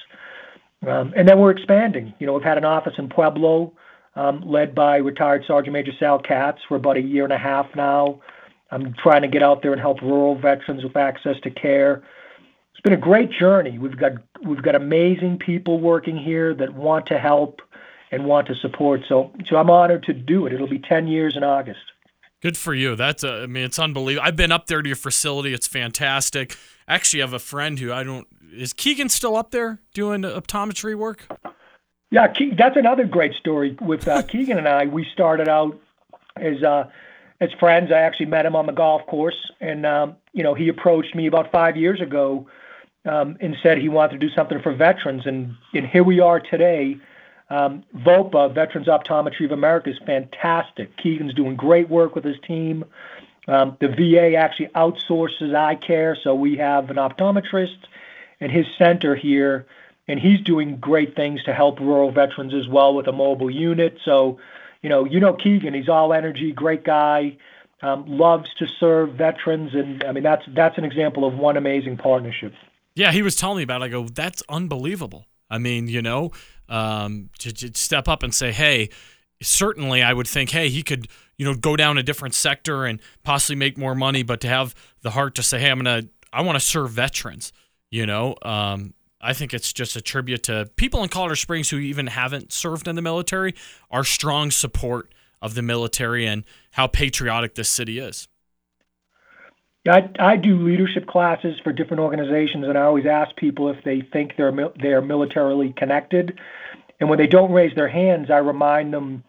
Um, 0.86 1.14
and 1.16 1.28
then 1.28 1.38
we're 1.38 1.52
expanding. 1.52 2.12
You 2.18 2.26
know, 2.26 2.32
we've 2.34 2.42
had 2.42 2.58
an 2.58 2.64
office 2.64 2.94
in 2.98 3.08
Pueblo, 3.08 3.72
um, 4.16 4.42
led 4.44 4.74
by 4.74 4.96
retired 4.96 5.44
Sergeant 5.46 5.72
Major 5.72 5.92
Sal 5.98 6.18
Katz 6.18 6.60
for 6.68 6.76
about 6.76 6.96
a 6.96 7.02
year 7.02 7.24
and 7.24 7.32
a 7.32 7.38
half 7.38 7.66
now. 7.76 8.20
I'm 8.70 8.94
trying 8.94 9.22
to 9.22 9.28
get 9.28 9.42
out 9.42 9.62
there 9.62 9.72
and 9.72 9.80
help 9.80 10.02
rural 10.02 10.34
veterans 10.34 10.82
with 10.82 10.96
access 10.96 11.36
to 11.44 11.50
care. 11.50 12.02
It's 12.72 12.80
been 12.82 12.92
a 12.92 12.96
great 12.96 13.30
journey. 13.30 13.78
We've 13.78 13.96
got 13.96 14.12
we've 14.44 14.62
got 14.62 14.74
amazing 14.74 15.38
people 15.38 15.80
working 15.80 16.16
here 16.16 16.54
that 16.54 16.74
want 16.74 17.06
to 17.06 17.18
help 17.18 17.60
and 18.14 18.24
want 18.24 18.46
to 18.48 18.54
support. 18.56 19.02
So 19.08 19.32
so 19.48 19.56
I'm 19.56 19.70
honored 19.70 20.04
to 20.04 20.12
do 20.12 20.46
it. 20.46 20.52
It'll 20.52 20.68
be 20.68 20.78
10 20.78 21.06
years 21.08 21.36
in 21.36 21.44
August. 21.44 21.80
Good 22.44 22.56
for 22.58 22.74
you. 22.74 22.94
That's 22.94 23.24
a, 23.24 23.44
I 23.44 23.46
mean, 23.46 23.64
it's 23.64 23.78
unbelievable. 23.78 24.26
I've 24.26 24.36
been 24.36 24.52
up 24.52 24.66
there 24.66 24.82
to 24.82 24.86
your 24.86 24.96
facility. 24.96 25.54
It's 25.54 25.66
fantastic. 25.66 26.56
Actually, 26.86 27.22
I 27.22 27.24
have 27.24 27.32
a 27.32 27.38
friend 27.38 27.78
who 27.78 27.90
I 27.90 28.04
don't. 28.04 28.26
Is 28.52 28.74
Keegan 28.74 29.08
still 29.08 29.34
up 29.34 29.50
there 29.50 29.80
doing 29.94 30.22
optometry 30.22 30.94
work? 30.94 31.26
Yeah, 32.10 32.32
that's 32.56 32.76
another 32.76 33.04
great 33.04 33.32
story 33.34 33.78
with 33.80 34.06
uh, 34.06 34.20
Keegan 34.28 34.58
and 34.58 34.68
I. 34.68 34.84
We 34.84 35.06
started 35.12 35.48
out 35.48 35.80
as 36.36 36.62
uh, 36.62 36.90
as 37.40 37.48
friends. 37.58 37.90
I 37.90 38.00
actually 38.00 38.26
met 38.26 38.44
him 38.44 38.54
on 38.54 38.66
the 38.66 38.72
golf 38.72 39.06
course, 39.06 39.50
and 39.62 39.86
um, 39.86 40.16
you 40.34 40.42
know, 40.42 40.52
he 40.52 40.68
approached 40.68 41.14
me 41.14 41.26
about 41.26 41.50
five 41.50 41.78
years 41.78 42.02
ago 42.02 42.46
um, 43.06 43.38
and 43.40 43.56
said 43.62 43.78
he 43.78 43.88
wanted 43.88 44.20
to 44.20 44.28
do 44.28 44.34
something 44.34 44.60
for 44.60 44.74
veterans, 44.74 45.22
and 45.24 45.54
and 45.72 45.86
here 45.86 46.04
we 46.04 46.20
are 46.20 46.40
today 46.40 46.98
um, 47.50 47.84
VOPA, 47.96 48.54
Veterans 48.54 48.88
Optometry 48.88 49.44
of 49.44 49.52
America, 49.52 49.90
is 49.90 49.98
fantastic. 50.06 50.96
Keegan's 50.96 51.34
doing 51.34 51.56
great 51.56 51.88
work 51.88 52.14
with 52.14 52.24
his 52.24 52.36
team. 52.46 52.84
Um, 53.46 53.76
the 53.80 53.88
VA 53.88 54.36
actually 54.36 54.68
outsources 54.68 55.54
eye 55.54 55.74
care, 55.74 56.16
so 56.22 56.34
we 56.34 56.56
have 56.56 56.90
an 56.90 56.96
optometrist 56.96 57.76
and 58.40 58.50
his 58.50 58.66
center 58.78 59.14
here, 59.14 59.66
and 60.08 60.18
he's 60.18 60.40
doing 60.40 60.76
great 60.76 61.14
things 61.14 61.42
to 61.44 61.52
help 61.52 61.78
rural 61.80 62.10
veterans 62.10 62.54
as 62.54 62.66
well 62.68 62.94
with 62.94 63.06
a 63.06 63.12
mobile 63.12 63.50
unit. 63.50 63.98
So, 64.04 64.38
you 64.82 64.88
know, 64.88 65.04
you 65.04 65.20
know 65.20 65.34
Keegan, 65.34 65.74
he's 65.74 65.88
all 65.88 66.12
energy, 66.12 66.52
great 66.52 66.84
guy, 66.84 67.36
um, 67.82 68.04
loves 68.06 68.52
to 68.54 68.66
serve 68.66 69.14
veterans, 69.14 69.74
and 69.74 70.02
I 70.04 70.12
mean 70.12 70.24
that's 70.24 70.44
that's 70.48 70.78
an 70.78 70.84
example 70.84 71.26
of 71.26 71.34
one 71.34 71.56
amazing 71.56 71.98
partnership. 71.98 72.54
Yeah, 72.94 73.12
he 73.12 73.22
was 73.22 73.36
telling 73.36 73.58
me 73.58 73.62
about. 73.64 73.82
It. 73.82 73.86
I 73.86 73.88
go, 73.88 74.08
that's 74.08 74.42
unbelievable. 74.48 75.26
I 75.50 75.58
mean, 75.58 75.88
you 75.88 76.00
know, 76.00 76.30
um, 76.68 77.30
to, 77.38 77.52
to 77.52 77.78
step 77.78 78.08
up 78.08 78.22
and 78.22 78.34
say, 78.34 78.52
hey, 78.52 78.88
certainly 79.42 80.02
I 80.02 80.12
would 80.12 80.26
think, 80.26 80.50
hey, 80.50 80.68
he 80.68 80.82
could, 80.82 81.08
you 81.36 81.44
know, 81.44 81.54
go 81.54 81.76
down 81.76 81.98
a 81.98 82.02
different 82.02 82.34
sector 82.34 82.84
and 82.84 83.00
possibly 83.22 83.56
make 83.56 83.76
more 83.76 83.94
money, 83.94 84.22
but 84.22 84.40
to 84.42 84.48
have 84.48 84.74
the 85.02 85.10
heart 85.10 85.34
to 85.36 85.42
say, 85.42 85.60
hey, 85.60 85.70
I'm 85.70 85.78
gonna, 85.78 86.04
I 86.32 86.42
want 86.42 86.56
to 86.56 86.64
serve 86.64 86.90
veterans, 86.90 87.52
you 87.90 88.06
know, 88.06 88.36
um, 88.42 88.94
I 89.20 89.32
think 89.32 89.54
it's 89.54 89.72
just 89.72 89.96
a 89.96 90.02
tribute 90.02 90.42
to 90.44 90.68
people 90.76 91.02
in 91.02 91.08
Colorado 91.08 91.34
Springs 91.36 91.70
who 91.70 91.78
even 91.78 92.08
haven't 92.08 92.52
served 92.52 92.86
in 92.86 92.94
the 92.94 93.02
military, 93.02 93.54
our 93.90 94.04
strong 94.04 94.50
support 94.50 95.14
of 95.40 95.54
the 95.54 95.62
military 95.62 96.26
and 96.26 96.44
how 96.72 96.86
patriotic 96.86 97.54
this 97.54 97.68
city 97.68 97.98
is. 97.98 98.28
I, 99.86 100.08
I 100.18 100.36
do 100.36 100.58
leadership 100.58 101.06
classes 101.06 101.60
for 101.62 101.72
different 101.72 102.00
organizations, 102.00 102.64
and 102.66 102.78
I 102.78 102.82
always 102.82 103.04
ask 103.04 103.36
people 103.36 103.68
if 103.68 103.84
they 103.84 104.00
think 104.00 104.36
they're 104.36 104.70
they're 104.80 105.02
militarily 105.02 105.74
connected. 105.76 106.38
And 107.00 107.10
when 107.10 107.18
they 107.18 107.26
don't 107.26 107.52
raise 107.52 107.74
their 107.74 107.88
hands, 107.88 108.30
I 108.30 108.38
remind 108.38 108.94
them 108.94 109.24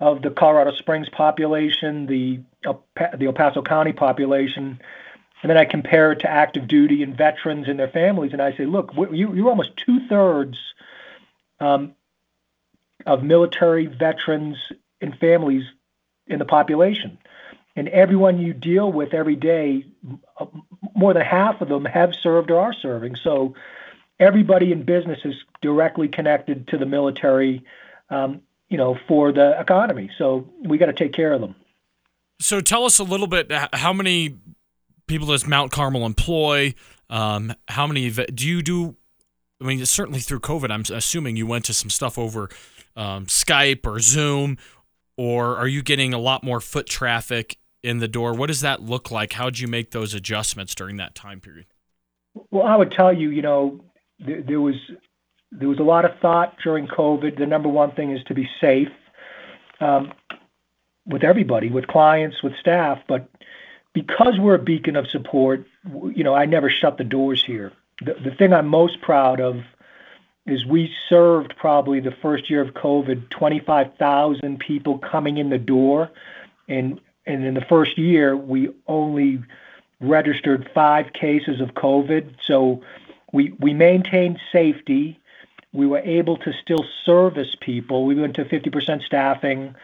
of 0.00 0.22
the 0.22 0.30
Colorado 0.30 0.72
Springs 0.72 1.08
population, 1.08 2.06
the 2.06 2.40
the 2.64 3.26
El 3.26 3.32
Paso 3.32 3.62
County 3.62 3.92
population, 3.92 4.80
and 5.42 5.50
then 5.50 5.56
I 5.56 5.64
compare 5.64 6.12
it 6.12 6.20
to 6.20 6.30
active 6.30 6.66
duty 6.66 7.04
and 7.04 7.16
veterans 7.16 7.68
and 7.68 7.78
their 7.78 7.88
families, 7.88 8.32
and 8.32 8.42
I 8.42 8.56
say, 8.56 8.66
look, 8.66 8.92
you, 9.12 9.32
you're 9.34 9.48
almost 9.48 9.76
two 9.76 10.08
thirds 10.08 10.58
um, 11.60 11.94
of 13.06 13.22
military 13.22 13.86
veterans 13.86 14.56
and 15.00 15.16
families 15.18 15.64
in 16.26 16.40
the 16.40 16.44
population 16.44 17.18
and 17.76 17.88
everyone 17.88 18.38
you 18.38 18.52
deal 18.52 18.92
with 18.92 19.14
every 19.14 19.36
day, 19.36 19.84
more 20.94 21.14
than 21.14 21.22
half 21.22 21.60
of 21.60 21.68
them 21.68 21.84
have 21.84 22.14
served 22.14 22.50
or 22.50 22.60
are 22.60 22.74
serving. 22.74 23.16
So 23.16 23.54
everybody 24.20 24.72
in 24.72 24.84
business 24.84 25.20
is 25.24 25.34
directly 25.62 26.08
connected 26.08 26.68
to 26.68 26.78
the 26.78 26.86
military, 26.86 27.64
um, 28.10 28.42
you 28.68 28.76
know, 28.76 28.98
for 29.08 29.32
the 29.32 29.58
economy. 29.58 30.10
So 30.18 30.48
we 30.62 30.78
got 30.78 30.86
to 30.86 30.92
take 30.92 31.12
care 31.12 31.32
of 31.32 31.40
them. 31.40 31.54
So 32.40 32.60
tell 32.60 32.84
us 32.84 32.98
a 32.98 33.04
little 33.04 33.26
bit 33.26 33.50
how 33.72 33.92
many 33.92 34.36
people 35.06 35.28
does 35.28 35.46
Mount 35.46 35.72
Carmel 35.72 36.04
employ? 36.04 36.74
Um, 37.08 37.54
how 37.68 37.86
many 37.86 38.10
do 38.10 38.48
you 38.48 38.62
do? 38.62 38.96
I 39.60 39.64
mean, 39.64 39.84
certainly 39.86 40.20
through 40.20 40.40
COVID, 40.40 40.70
I'm 40.70 40.82
assuming 40.94 41.36
you 41.36 41.46
went 41.46 41.64
to 41.66 41.74
some 41.74 41.88
stuff 41.88 42.18
over 42.18 42.48
um, 42.96 43.26
Skype 43.26 43.86
or 43.86 44.00
Zoom, 44.00 44.58
or 45.16 45.56
are 45.56 45.68
you 45.68 45.82
getting 45.82 46.12
a 46.12 46.18
lot 46.18 46.42
more 46.42 46.60
foot 46.60 46.86
traffic 46.86 47.58
in 47.82 47.98
the 47.98 48.08
door. 48.08 48.32
What 48.34 48.46
does 48.46 48.60
that 48.60 48.82
look 48.82 49.10
like? 49.10 49.32
How 49.34 49.46
did 49.46 49.58
you 49.58 49.68
make 49.68 49.90
those 49.90 50.14
adjustments 50.14 50.74
during 50.74 50.96
that 50.96 51.14
time 51.14 51.40
period? 51.40 51.66
Well, 52.50 52.66
I 52.66 52.76
would 52.76 52.92
tell 52.92 53.12
you, 53.12 53.30
you 53.30 53.42
know, 53.42 53.80
there, 54.18 54.42
there 54.42 54.60
was 54.60 54.76
there 55.50 55.68
was 55.68 55.78
a 55.78 55.84
lot 55.84 56.04
of 56.04 56.18
thought 56.20 56.56
during 56.62 56.86
COVID. 56.86 57.38
The 57.38 57.46
number 57.46 57.68
one 57.68 57.92
thing 57.92 58.10
is 58.16 58.24
to 58.24 58.34
be 58.34 58.48
safe 58.60 58.88
um, 59.80 60.12
with 61.06 61.24
everybody, 61.24 61.68
with 61.68 61.86
clients, 61.86 62.42
with 62.42 62.56
staff. 62.58 63.00
But 63.06 63.28
because 63.92 64.38
we're 64.38 64.54
a 64.54 64.62
beacon 64.62 64.96
of 64.96 65.08
support, 65.08 65.66
you 66.14 66.24
know, 66.24 66.34
I 66.34 66.46
never 66.46 66.70
shut 66.70 66.96
the 66.96 67.04
doors 67.04 67.44
here. 67.44 67.72
The, 68.02 68.14
the 68.14 68.30
thing 68.30 68.52
I'm 68.54 68.66
most 68.66 69.02
proud 69.02 69.40
of 69.40 69.60
is 70.46 70.64
we 70.64 70.92
served 71.08 71.54
probably 71.56 72.00
the 72.00 72.14
first 72.22 72.50
year 72.50 72.62
of 72.62 72.74
COVID 72.74 73.30
25,000 73.30 74.58
people 74.58 74.98
coming 74.98 75.36
in 75.36 75.50
the 75.50 75.58
door, 75.58 76.10
and 76.68 77.00
and 77.26 77.44
in 77.44 77.54
the 77.54 77.64
first 77.68 77.96
year, 77.98 78.36
we 78.36 78.70
only 78.86 79.42
registered 80.00 80.68
five 80.74 81.12
cases 81.12 81.60
of 81.60 81.74
COVID. 81.74 82.34
So 82.44 82.82
we 83.32 83.52
we 83.58 83.72
maintained 83.72 84.38
safety. 84.50 85.18
We 85.72 85.86
were 85.86 86.00
able 86.00 86.36
to 86.38 86.52
still 86.52 86.84
service 87.04 87.56
people. 87.60 88.04
We 88.04 88.14
went 88.14 88.36
to 88.36 88.44
50% 88.44 89.02
staffing. 89.04 89.74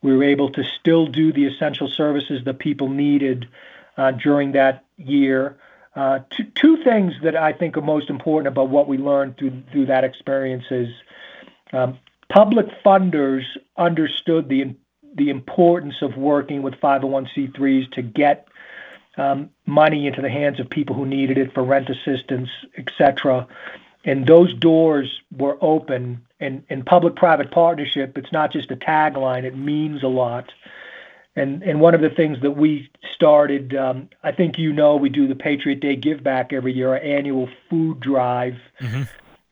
We 0.00 0.16
were 0.16 0.22
able 0.22 0.50
to 0.50 0.62
still 0.62 1.06
do 1.06 1.32
the 1.32 1.46
essential 1.46 1.88
services 1.88 2.44
that 2.44 2.60
people 2.60 2.88
needed 2.88 3.48
uh, 3.96 4.12
during 4.12 4.52
that 4.52 4.84
year. 4.98 5.56
Uh, 5.96 6.20
two, 6.30 6.44
two 6.54 6.84
things 6.84 7.14
that 7.22 7.34
I 7.34 7.52
think 7.52 7.76
are 7.76 7.82
most 7.82 8.08
important 8.08 8.48
about 8.48 8.68
what 8.68 8.86
we 8.86 8.98
learned 8.98 9.36
through 9.36 9.62
through 9.72 9.86
that 9.86 10.04
experience 10.04 10.64
is 10.70 10.88
um, 11.72 11.98
public 12.28 12.66
funders 12.84 13.44
understood 13.76 14.48
the 14.48 14.74
the 15.14 15.30
importance 15.30 15.96
of 16.02 16.16
working 16.16 16.62
with 16.62 16.74
501c3s 16.74 17.92
to 17.92 18.02
get 18.02 18.48
um, 19.16 19.50
money 19.66 20.06
into 20.06 20.22
the 20.22 20.30
hands 20.30 20.58
of 20.58 20.70
people 20.70 20.96
who 20.96 21.06
needed 21.06 21.38
it 21.38 21.52
for 21.52 21.62
rent 21.62 21.90
assistance, 21.90 22.48
etc. 22.76 23.46
And 24.04 24.26
those 24.26 24.54
doors 24.54 25.20
were 25.36 25.58
open. 25.60 26.22
And 26.40 26.64
in 26.68 26.82
public-private 26.82 27.50
partnership, 27.50 28.16
it's 28.18 28.32
not 28.32 28.52
just 28.52 28.70
a 28.70 28.76
tagline; 28.76 29.44
it 29.44 29.56
means 29.56 30.02
a 30.02 30.08
lot. 30.08 30.50
And 31.36 31.62
and 31.62 31.80
one 31.80 31.94
of 31.94 32.00
the 32.00 32.10
things 32.10 32.40
that 32.42 32.52
we 32.52 32.90
started, 33.14 33.74
um, 33.74 34.08
I 34.22 34.32
think 34.32 34.58
you 34.58 34.72
know, 34.72 34.96
we 34.96 35.08
do 35.08 35.28
the 35.28 35.34
Patriot 35.34 35.80
Day 35.80 35.96
Give 35.96 36.22
Back 36.22 36.52
every 36.52 36.72
year, 36.72 36.90
our 36.90 36.98
annual 36.98 37.48
food 37.70 38.00
drive. 38.00 38.56
Mm-hmm. 38.80 39.02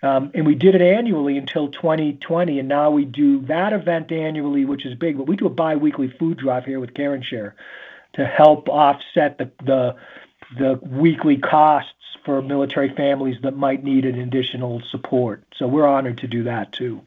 Um, 0.02 0.30
and 0.34 0.46
we 0.46 0.54
did 0.54 0.74
it 0.74 0.80
annually 0.80 1.36
until 1.36 1.68
2020, 1.68 2.58
and 2.58 2.68
now 2.68 2.90
we 2.90 3.04
do 3.04 3.42
that 3.42 3.72
event 3.72 4.10
annually, 4.12 4.64
which 4.64 4.86
is 4.86 4.94
big. 4.94 5.18
But 5.18 5.26
we 5.26 5.36
do 5.36 5.46
a 5.46 5.50
biweekly 5.50 6.08
food 6.18 6.38
drive 6.38 6.64
here 6.64 6.80
with 6.80 6.94
Care 6.94 7.14
and 7.14 7.24
Share 7.24 7.54
to 8.14 8.24
help 8.24 8.68
offset 8.68 9.38
the 9.38 9.50
the, 9.62 9.96
the 10.58 10.80
weekly 10.82 11.36
costs 11.36 11.92
for 12.24 12.42
military 12.42 12.94
families 12.94 13.36
that 13.42 13.56
might 13.56 13.84
need 13.84 14.04
an 14.04 14.18
additional 14.18 14.82
support. 14.90 15.44
So 15.56 15.66
we're 15.66 15.86
honored 15.86 16.18
to 16.18 16.26
do 16.26 16.44
that 16.44 16.72
too. 16.72 17.02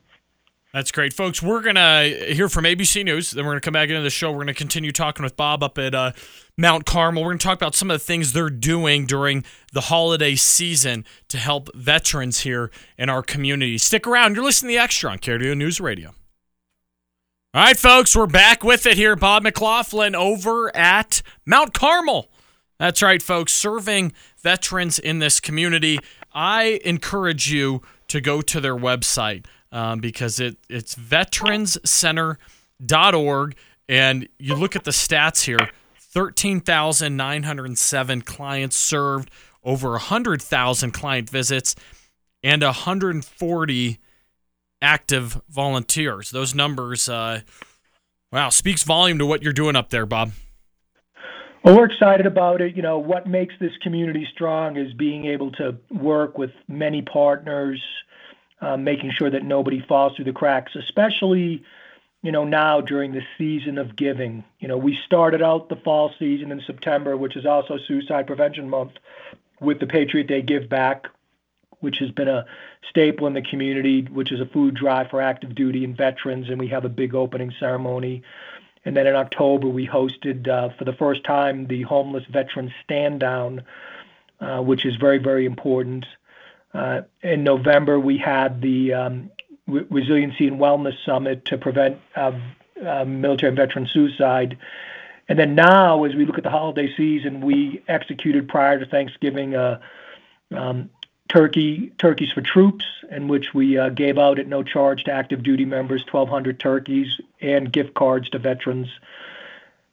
That's 0.74 0.92
great, 0.92 1.14
folks. 1.14 1.40
We're 1.40 1.62
gonna 1.62 2.06
hear 2.06 2.50
from 2.50 2.66
ABC 2.66 3.06
News. 3.06 3.30
Then 3.30 3.46
we're 3.46 3.52
gonna 3.52 3.62
come 3.62 3.74
back 3.74 3.90
into 3.90 4.02
the 4.02 4.10
show. 4.10 4.32
We're 4.32 4.40
gonna 4.40 4.56
continue 4.56 4.92
talking 4.92 5.22
with 5.24 5.38
Bob 5.38 5.62
up 5.62 5.78
at 5.78 5.94
uh, 5.94 6.14
Mount 6.58 6.88
Carmel. 6.88 7.24
We're 7.24 7.30
gonna 7.30 7.38
talk 7.38 7.60
about 7.60 7.76
some 7.76 7.92
of 7.92 8.00
the 8.00 8.04
things 8.04 8.34
they're 8.34 8.50
doing 8.50 9.06
during 9.06 9.46
the 9.72 9.82
holiday 9.82 10.34
season 10.34 11.06
to 11.28 11.38
help 11.38 11.70
veterans 11.76 12.40
here 12.40 12.72
in 12.98 13.08
our 13.08 13.22
community. 13.22 13.78
Stick 13.78 14.08
around. 14.08 14.34
You're 14.34 14.46
listening 14.46 14.70
to 14.72 14.78
the 14.78 14.84
Extra 14.84 15.12
on 15.12 15.20
KRDO 15.20 15.56
News 15.56 15.80
Radio. 15.80 16.16
All 17.54 17.64
right, 17.64 17.78
folks, 17.78 18.16
we're 18.16 18.26
back 18.26 18.64
with 18.64 18.88
it 18.88 18.98
here. 18.98 19.16
Bob 19.16 19.44
McLaughlin 19.44 20.16
over 20.16 20.76
at 20.76 21.22
Mount 21.46 21.76
Carmel. 21.76 22.32
That's 22.80 23.04
right, 23.04 23.22
folks, 23.22 23.54
serving 23.54 24.12
veterans 24.42 24.98
in 24.98 25.20
this 25.20 25.40
community. 25.40 26.00
I 26.34 26.82
encourage 26.84 27.52
you 27.52 27.84
to 28.08 28.20
go 28.20 28.42
to 28.42 28.60
their 28.60 28.76
website 28.76 29.46
um, 29.74 30.00
because 30.00 30.40
it 30.40 30.56
it's 30.70 30.96
veteranscenter.org. 30.96 33.56
And 33.90 34.30
you 34.40 34.56
look 34.56 34.78
at 34.78 34.86
the 34.86 34.92
stats 34.92 35.44
here 35.44 35.68
13,907 35.98 38.22
clients 38.22 38.78
served, 38.78 39.30
over 39.64 39.90
100,000 39.92 40.92
client 40.92 41.30
visits, 41.30 41.76
and 42.44 42.62
140 42.62 44.00
active 44.82 45.42
volunteers. 45.50 46.32
Those 46.32 46.56
numbers, 46.56 47.10
uh, 47.10 47.42
wow, 48.32 48.48
speaks 48.50 48.84
volume 48.84 49.20
to 49.20 49.26
what 49.26 49.42
you're 49.42 49.52
doing 49.54 49.76
up 49.76 49.90
there, 49.90 50.06
Bob. 50.06 50.32
Well, 51.64 51.78
we're 51.78 51.86
excited 51.86 52.28
about 52.28 52.62
it. 52.62 52.76
You 52.76 52.84
know, 52.84 53.00
what 53.00 53.26
makes 53.26 53.56
this 53.60 53.72
community 53.82 54.28
strong 54.34 54.78
is 54.78 54.94
being 54.94 55.26
able 55.26 55.52
to 55.54 55.78
work 55.90 56.38
with 56.38 56.52
many 56.68 57.02
partners 57.02 57.82
making 58.78 59.12
sure 59.12 59.30
that 59.30 59.44
nobody 59.44 59.82
falls 59.82 60.16
through 60.16 60.26
the 60.26 60.34
cracks, 60.34 60.76
especially 60.76 61.64
you 62.22 62.32
know 62.32 62.46
now 62.46 62.82
during 62.82 63.12
the 63.12 63.24
season 63.38 63.78
of 63.78 63.96
giving. 63.96 64.44
You 64.60 64.68
know, 64.68 64.78
we 64.78 64.98
started 65.06 65.42
out 65.42 65.70
the 65.70 65.76
fall 65.76 66.14
season 66.18 66.52
in 66.52 66.62
September, 66.66 67.16
which 67.18 67.36
is 67.36 67.46
also 67.46 67.78
Suicide 67.78 68.28
Prevention 68.28 68.70
Month, 68.70 68.94
with 69.60 69.80
the 69.80 69.88
Patriot 69.88 70.28
Day 70.28 70.42
Give 70.42 70.68
Back, 70.68 71.08
which 71.80 71.98
has 72.00 72.12
been 72.12 72.30
a 72.30 72.46
staple 72.90 73.28
in 73.28 73.34
the 73.34 73.42
community, 73.42 74.04
which 74.04 74.32
is 74.32 74.40
a 74.40 74.46
food 74.46 74.76
drive 74.76 75.10
for 75.10 75.22
active 75.22 75.54
duty 75.54 75.84
and 75.84 75.98
veterans, 75.98 76.50
and 76.50 76.60
we 76.60 76.70
have 76.70 76.86
a 76.86 76.90
big 76.90 77.14
opening 77.14 77.54
ceremony. 77.60 78.24
And 78.86 78.96
then 78.96 79.08
in 79.08 79.16
October, 79.16 79.68
we 79.68 79.88
hosted 79.88 80.48
uh, 80.48 80.70
for 80.78 80.86
the 80.86 80.94
first 80.94 81.24
time 81.24 81.68
the 81.68 81.84
Homeless 81.84 82.26
Veterans 82.26 82.72
Stand 82.84 83.20
Down, 83.20 83.64
uh, 84.40 84.62
which 84.62 84.86
is 84.86 84.96
very, 84.96 85.20
very 85.20 85.46
important. 85.46 86.06
Uh, 86.74 87.02
in 87.22 87.44
November, 87.44 88.00
we 88.00 88.18
had 88.18 88.62
the 88.62 88.94
um, 88.94 89.32
Resiliency 89.68 90.48
and 90.48 90.60
Wellness 90.60 90.96
Summit 91.06 91.46
to 91.46 91.58
prevent 91.58 92.00
uh, 92.16 92.32
uh, 92.86 93.06
military 93.06 93.50
and 93.50 93.58
veteran 93.58 93.88
suicide. 93.88 94.58
And 95.30 95.38
then 95.38 95.56
now, 95.56 96.04
as 96.04 96.16
we 96.16 96.26
look 96.26 96.38
at 96.38 96.44
the 96.44 96.50
holiday 96.50 96.94
season, 96.96 97.42
we 97.42 97.84
executed 97.88 98.50
prior 98.50 98.80
to 98.80 98.86
Thanksgiving 98.86 99.56
um, 99.56 100.90
turkey 101.30 101.94
turkeys 101.98 102.32
for 102.32 102.42
troops, 102.42 102.86
in 103.10 103.28
which 103.28 103.54
we 103.54 103.80
gave 103.96 104.18
out 104.18 104.40
at 104.40 104.48
no 104.48 104.64
charge 104.64 105.06
to 105.06 105.12
active 105.12 105.44
duty 105.44 105.66
members 105.66 106.04
1,200 106.12 106.60
turkeys 106.60 107.22
and 107.40 107.72
gift 107.72 107.94
cards 107.94 108.30
to 108.32 108.40
veterans. 108.40 108.90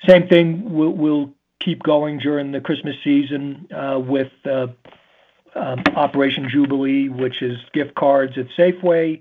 Same 0.06 0.26
thing, 0.26 0.72
we'll, 0.72 1.32
keep 1.60 1.82
going 1.82 2.16
during 2.16 2.52
the 2.52 2.60
Christmas 2.60 2.96
season 3.04 3.68
with 4.08 4.32
Operation 5.56 6.48
Jubilee, 6.48 7.08
which 7.08 7.42
is 7.42 7.58
gift 7.72 7.94
cards 7.94 8.38
at 8.38 8.46
Safeway. 8.56 9.20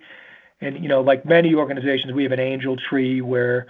And 0.62 0.82
you 0.82 0.90
know, 0.90 1.02
like 1.02 1.26
many 1.26 1.56
organizations, 1.56 2.14
we 2.14 2.24
have 2.24 2.32
an 2.32 2.40
angel 2.40 2.78
tree 2.78 3.22
where 3.22 3.68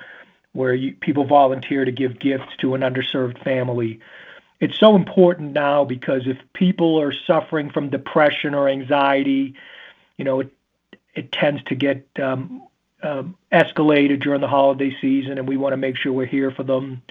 people 0.99 1.25
volunteer 1.25 1.85
to 1.85 1.91
give 1.91 2.19
gifts 2.19 2.55
to 2.59 2.75
an 2.75 2.81
underserved 2.81 3.43
family. 3.43 3.99
It's 4.59 4.77
so 4.77 4.95
important 4.95 5.53
now 5.53 5.85
because 5.85 6.23
if 6.25 6.37
people 6.53 6.99
are 6.99 7.13
suffering 7.25 7.69
from 7.69 7.89
depression 7.89 8.53
or 8.53 8.67
anxiety, 8.67 9.55
you 10.17 10.25
know, 10.25 10.41
it 11.15 11.31
tends 11.31 11.63
to 11.63 11.75
get 11.75 12.05
um, 12.21 12.63
um, 13.03 13.37
escalated 13.51 14.21
during 14.21 14.41
the 14.41 14.47
holiday 14.47 14.95
season, 14.99 15.37
and 15.37 15.47
we 15.47 15.57
want 15.57 15.73
to 15.73 15.77
make 15.77 15.97
sure 15.97 16.11
we're 16.11 16.25
here 16.25 16.51
for 16.51 16.63
them. 16.63 17.01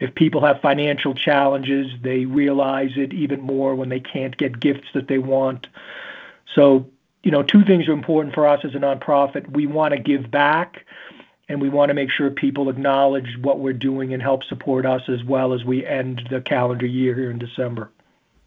If 0.00 0.14
people 0.14 0.44
have 0.44 0.60
financial 0.60 1.14
challenges, 1.14 1.92
they 2.02 2.24
realize 2.24 2.92
it 2.96 3.12
even 3.12 3.40
more 3.42 3.74
when 3.74 3.90
they 3.90 4.00
can't 4.00 4.36
get 4.36 4.58
gifts 4.58 4.88
that 4.94 5.08
they 5.08 5.18
want. 5.18 5.66
So, 6.54 6.88
you 7.22 7.30
know, 7.30 7.42
two 7.42 7.64
things 7.64 7.86
are 7.86 7.92
important 7.92 8.34
for 8.34 8.48
us 8.48 8.64
as 8.64 8.74
a 8.74 8.78
nonprofit. 8.78 9.52
We 9.52 9.66
want 9.66 9.92
to 9.92 10.00
give 10.00 10.30
back, 10.30 10.86
and 11.50 11.60
we 11.60 11.68
want 11.68 11.90
to 11.90 11.94
make 11.94 12.10
sure 12.10 12.30
people 12.30 12.70
acknowledge 12.70 13.36
what 13.42 13.60
we're 13.60 13.74
doing 13.74 14.14
and 14.14 14.22
help 14.22 14.42
support 14.44 14.86
us 14.86 15.02
as 15.08 15.22
well 15.22 15.52
as 15.52 15.64
we 15.64 15.84
end 15.84 16.26
the 16.30 16.40
calendar 16.40 16.86
year 16.86 17.14
here 17.14 17.30
in 17.30 17.38
December. 17.38 17.90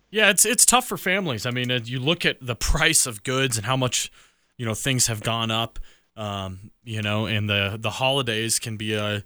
Yeah, 0.09 0.29
it's 0.29 0.45
it's 0.45 0.65
tough 0.65 0.87
for 0.87 0.97
families. 0.97 1.45
I 1.45 1.51
mean, 1.51 1.71
you 1.85 1.99
look 1.99 2.25
at 2.25 2.37
the 2.41 2.55
price 2.55 3.05
of 3.05 3.23
goods 3.23 3.57
and 3.57 3.65
how 3.65 3.77
much 3.77 4.11
you 4.57 4.65
know 4.65 4.73
things 4.73 5.07
have 5.07 5.21
gone 5.21 5.51
up. 5.51 5.79
Um, 6.15 6.71
you 6.83 7.01
know, 7.01 7.25
and 7.25 7.49
the 7.49 7.77
the 7.79 7.89
holidays 7.89 8.59
can 8.59 8.77
be 8.77 8.93
a 8.93 9.23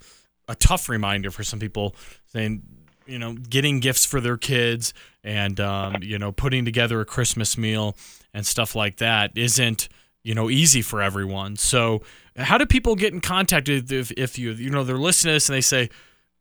a 0.47 0.55
tough 0.55 0.89
reminder 0.89 1.31
for 1.31 1.43
some 1.43 1.59
people 1.59 1.95
saying, 2.27 2.63
you 3.05 3.19
know, 3.19 3.33
getting 3.33 3.79
gifts 3.79 4.05
for 4.05 4.21
their 4.21 4.37
kids 4.37 4.93
and, 5.23 5.59
um, 5.59 5.95
you 6.01 6.19
know, 6.19 6.31
putting 6.31 6.65
together 6.65 7.01
a 7.01 7.05
Christmas 7.05 7.57
meal 7.57 7.95
and 8.33 8.45
stuff 8.45 8.75
like 8.75 8.97
that 8.97 9.31
isn't, 9.35 9.89
you 10.23 10.35
know, 10.35 10.49
easy 10.49 10.81
for 10.81 11.01
everyone. 11.01 11.55
So, 11.55 12.01
how 12.35 12.57
do 12.57 12.65
people 12.65 12.95
get 12.95 13.13
in 13.13 13.21
contact 13.21 13.67
if, 13.67 14.11
if 14.11 14.37
you, 14.37 14.51
you 14.51 14.69
know, 14.69 14.83
they're 14.83 14.97
listening 14.97 15.31
to 15.31 15.35
this 15.35 15.49
and 15.49 15.55
they 15.55 15.61
say, 15.61 15.89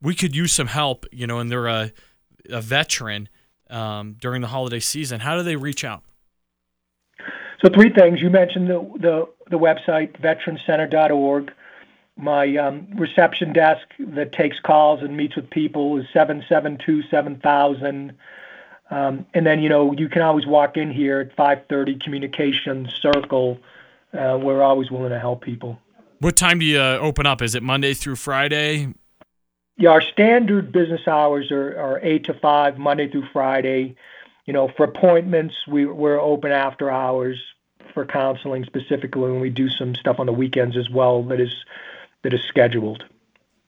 we 0.03 0.15
could 0.15 0.37
use 0.37 0.53
some 0.53 0.67
help, 0.67 1.07
you 1.11 1.27
know, 1.27 1.39
and 1.39 1.51
they're 1.51 1.69
a, 1.69 1.93
a 2.51 2.61
veteran 2.61 3.29
um, 3.71 4.17
during 4.21 4.43
the 4.43 4.49
holiday 4.49 4.81
season? 4.81 5.21
How 5.21 5.37
do 5.37 5.43
they 5.43 5.57
reach 5.57 5.85
out? 5.85 6.03
So, 7.65 7.71
three 7.73 7.93
things. 7.93 8.21
You 8.21 8.29
mentioned 8.29 8.69
the, 8.69 8.81
the, 9.01 9.29
the 9.51 9.59
website, 9.59 10.21
veterancenter.org. 10.21 11.53
My 12.17 12.57
um, 12.57 12.89
reception 12.97 13.53
desk 13.53 13.87
that 13.99 14.33
takes 14.33 14.59
calls 14.61 15.03
and 15.03 15.17
meets 15.17 15.37
with 15.37 15.51
people 15.51 15.99
is 15.99 16.07
772 16.13 17.03
7000. 17.11 18.17
Um, 18.91 19.27
and 19.35 19.47
then, 19.47 19.61
you 19.61 19.69
know, 19.69 19.93
you 19.93 20.09
can 20.09 20.23
always 20.23 20.47
walk 20.47 20.77
in 20.77 20.91
here 20.91 21.21
at 21.21 21.37
530 21.37 21.99
Communications 21.99 22.93
Circle. 23.03 23.59
Uh, 24.13 24.39
we're 24.41 24.63
always 24.63 24.91
willing 24.91 25.11
to 25.11 25.19
help 25.19 25.43
people. 25.43 25.79
What 26.21 26.37
time 26.37 26.61
do 26.61 26.65
you 26.65 26.81
uh, 26.81 26.99
open 27.01 27.27
up? 27.27 27.43
Is 27.43 27.55
it 27.55 27.63
Monday 27.63 27.93
through 27.93 28.17
Friday? 28.17 28.95
Yeah, 29.77 29.91
our 29.91 30.01
standard 30.01 30.73
business 30.73 31.07
hours 31.07 31.51
are, 31.51 31.79
are 31.79 32.01
8 32.03 32.25
to 32.25 32.35
5, 32.35 32.79
Monday 32.79 33.11
through 33.11 33.27
Friday. 33.33 33.97
You 34.47 34.55
know, 34.55 34.69
for 34.75 34.85
appointments, 34.85 35.55
we, 35.69 35.85
we're 35.85 36.21
open 36.21 36.53
after 36.53 36.91
hours 36.91 37.39
for 37.93 38.07
counseling 38.07 38.65
specifically, 38.65 39.31
and 39.31 39.41
we 39.41 39.51
do 39.51 39.69
some 39.69 39.95
stuff 39.95 40.19
on 40.19 40.27
the 40.27 40.33
weekends 40.33 40.77
as 40.77 40.89
well 40.89 41.23
that 41.25 41.41
is 41.41 41.53
that 42.27 42.35
is 42.35 42.43
scheduled. 42.49 43.05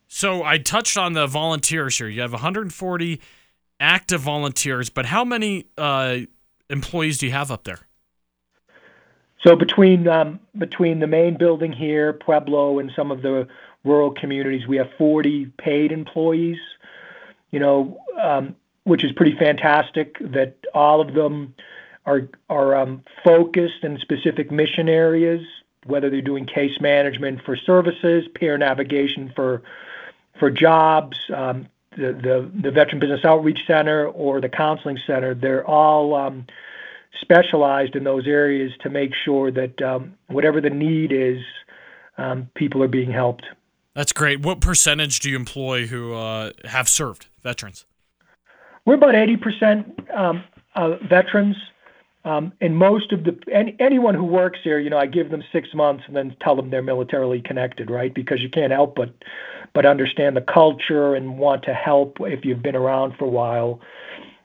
So 0.09 0.43
I 0.43 0.59
touched 0.59 0.99
on 0.99 1.13
the 1.13 1.29
volunteers 1.29 1.97
here. 1.97 2.09
You 2.09 2.23
have 2.23 2.33
140 2.33 3.21
active 3.79 4.21
volunteers, 4.21 4.91
but 4.91 5.07
how 5.07 5.25
many 5.25 5.67
uh, 5.79 6.19
employees 6.69 7.19
do 7.19 7.27
you 7.27 7.33
have 7.33 7.53
up 7.53 7.63
there? 7.63 7.79
So 9.47 9.55
between 9.55 10.09
um, 10.09 10.41
between 10.59 10.99
the 10.99 11.07
main 11.07 11.39
building 11.39 11.73
here, 11.73 12.13
Pueblo, 12.13 12.81
and 12.81 12.91
some 12.97 13.13
of 13.13 13.23
the 13.23 13.47
rural 13.85 14.11
communities, 14.11 14.67
we 14.67 14.77
have 14.79 14.89
40 14.99 15.53
paid 15.57 15.93
employees. 15.93 16.59
You 17.53 17.61
know, 17.61 18.01
um, 18.21 18.57
which 18.83 19.05
is 19.05 19.13
pretty 19.13 19.37
fantastic. 19.39 20.17
That 20.19 20.57
all 20.75 21.01
of 21.01 21.15
them 21.15 21.55
are 22.07 22.29
are 22.51 22.75
um, 22.75 23.05
focused 23.25 23.85
in 23.85 23.99
specific 23.99 24.51
mission 24.51 24.89
areas 24.89 25.43
whether 25.89 26.11
they're 26.11 26.21
doing 26.21 26.47
case 26.47 26.81
management 26.81 27.43
for 27.45 27.57
services, 27.57 28.25
peer 28.35 28.57
navigation 28.57 29.33
for 29.35 29.63
for 30.39 30.51
jobs, 30.51 31.19
um, 31.35 31.67
the, 31.97 32.13
the, 32.13 32.51
the 32.63 32.71
Veteran 32.71 33.01
Business 33.01 33.25
Outreach 33.25 33.59
Center 33.67 34.07
or 34.07 34.41
the 34.41 34.49
Counseling 34.49 34.99
Center, 35.05 35.35
they're 35.35 35.67
all 35.67 36.15
um, 36.15 36.47
specialized 37.21 37.97
in 37.97 38.05
those 38.05 38.27
areas 38.27 38.73
to 38.83 38.89
make 38.89 39.13
sure 39.25 39.51
that 39.51 39.83
um, 39.83 40.15
whatever 40.29 40.61
the 40.61 40.71
need 40.71 41.11
is, 41.13 41.43
um, 42.17 42.49
people 42.55 42.83
are 42.83 42.89
being 42.89 43.11
helped. 43.11 43.47
That's 43.95 44.13
great. 44.13 44.41
What 44.41 44.61
percentage 44.61 45.19
do 45.21 45.31
you 45.31 45.37
employ 45.37 45.87
who 45.87 46.15
uh, 46.15 46.53
have 46.65 46.89
served 46.89 47.27
veterans? 47.43 47.85
We're 48.85 48.95
about 48.95 49.15
80% 49.15 50.17
um, 50.17 50.45
uh, 50.75 50.97
veterans. 51.09 51.57
Um, 52.29 52.53
and 52.61 52.77
most 52.77 53.11
of 53.13 53.25
the 53.25 53.39
any, 53.51 53.75
anyone 53.79 54.15
who 54.15 54.25
works 54.25 54.59
here, 54.63 54.79
you 54.79 54.91
know, 54.91 54.99
I 54.99 55.07
give 55.07 55.31
them 55.31 55.43
six 55.51 55.73
months 55.73 56.05
and 56.07 56.15
then 56.15 56.37
tell 56.43 56.55
them 56.55 56.69
they're 56.69 56.83
militarily 56.83 57.41
connected, 57.41 57.91
right? 57.91 58.13
Because 58.13 58.43
you 58.43 58.51
can't 58.51 58.71
help 58.71 58.97
but 58.97 59.15
but 59.73 59.87
understand 59.87 60.37
the 60.37 60.43
culture 60.43 61.15
and 61.15 61.39
want 61.39 61.63
to 61.63 61.73
help 61.73 62.19
if 62.21 62.45
you've 62.45 62.63
been 62.63 62.77
around 62.77 63.15
for 63.19 63.25
a 63.25 63.31
while. 63.31 63.81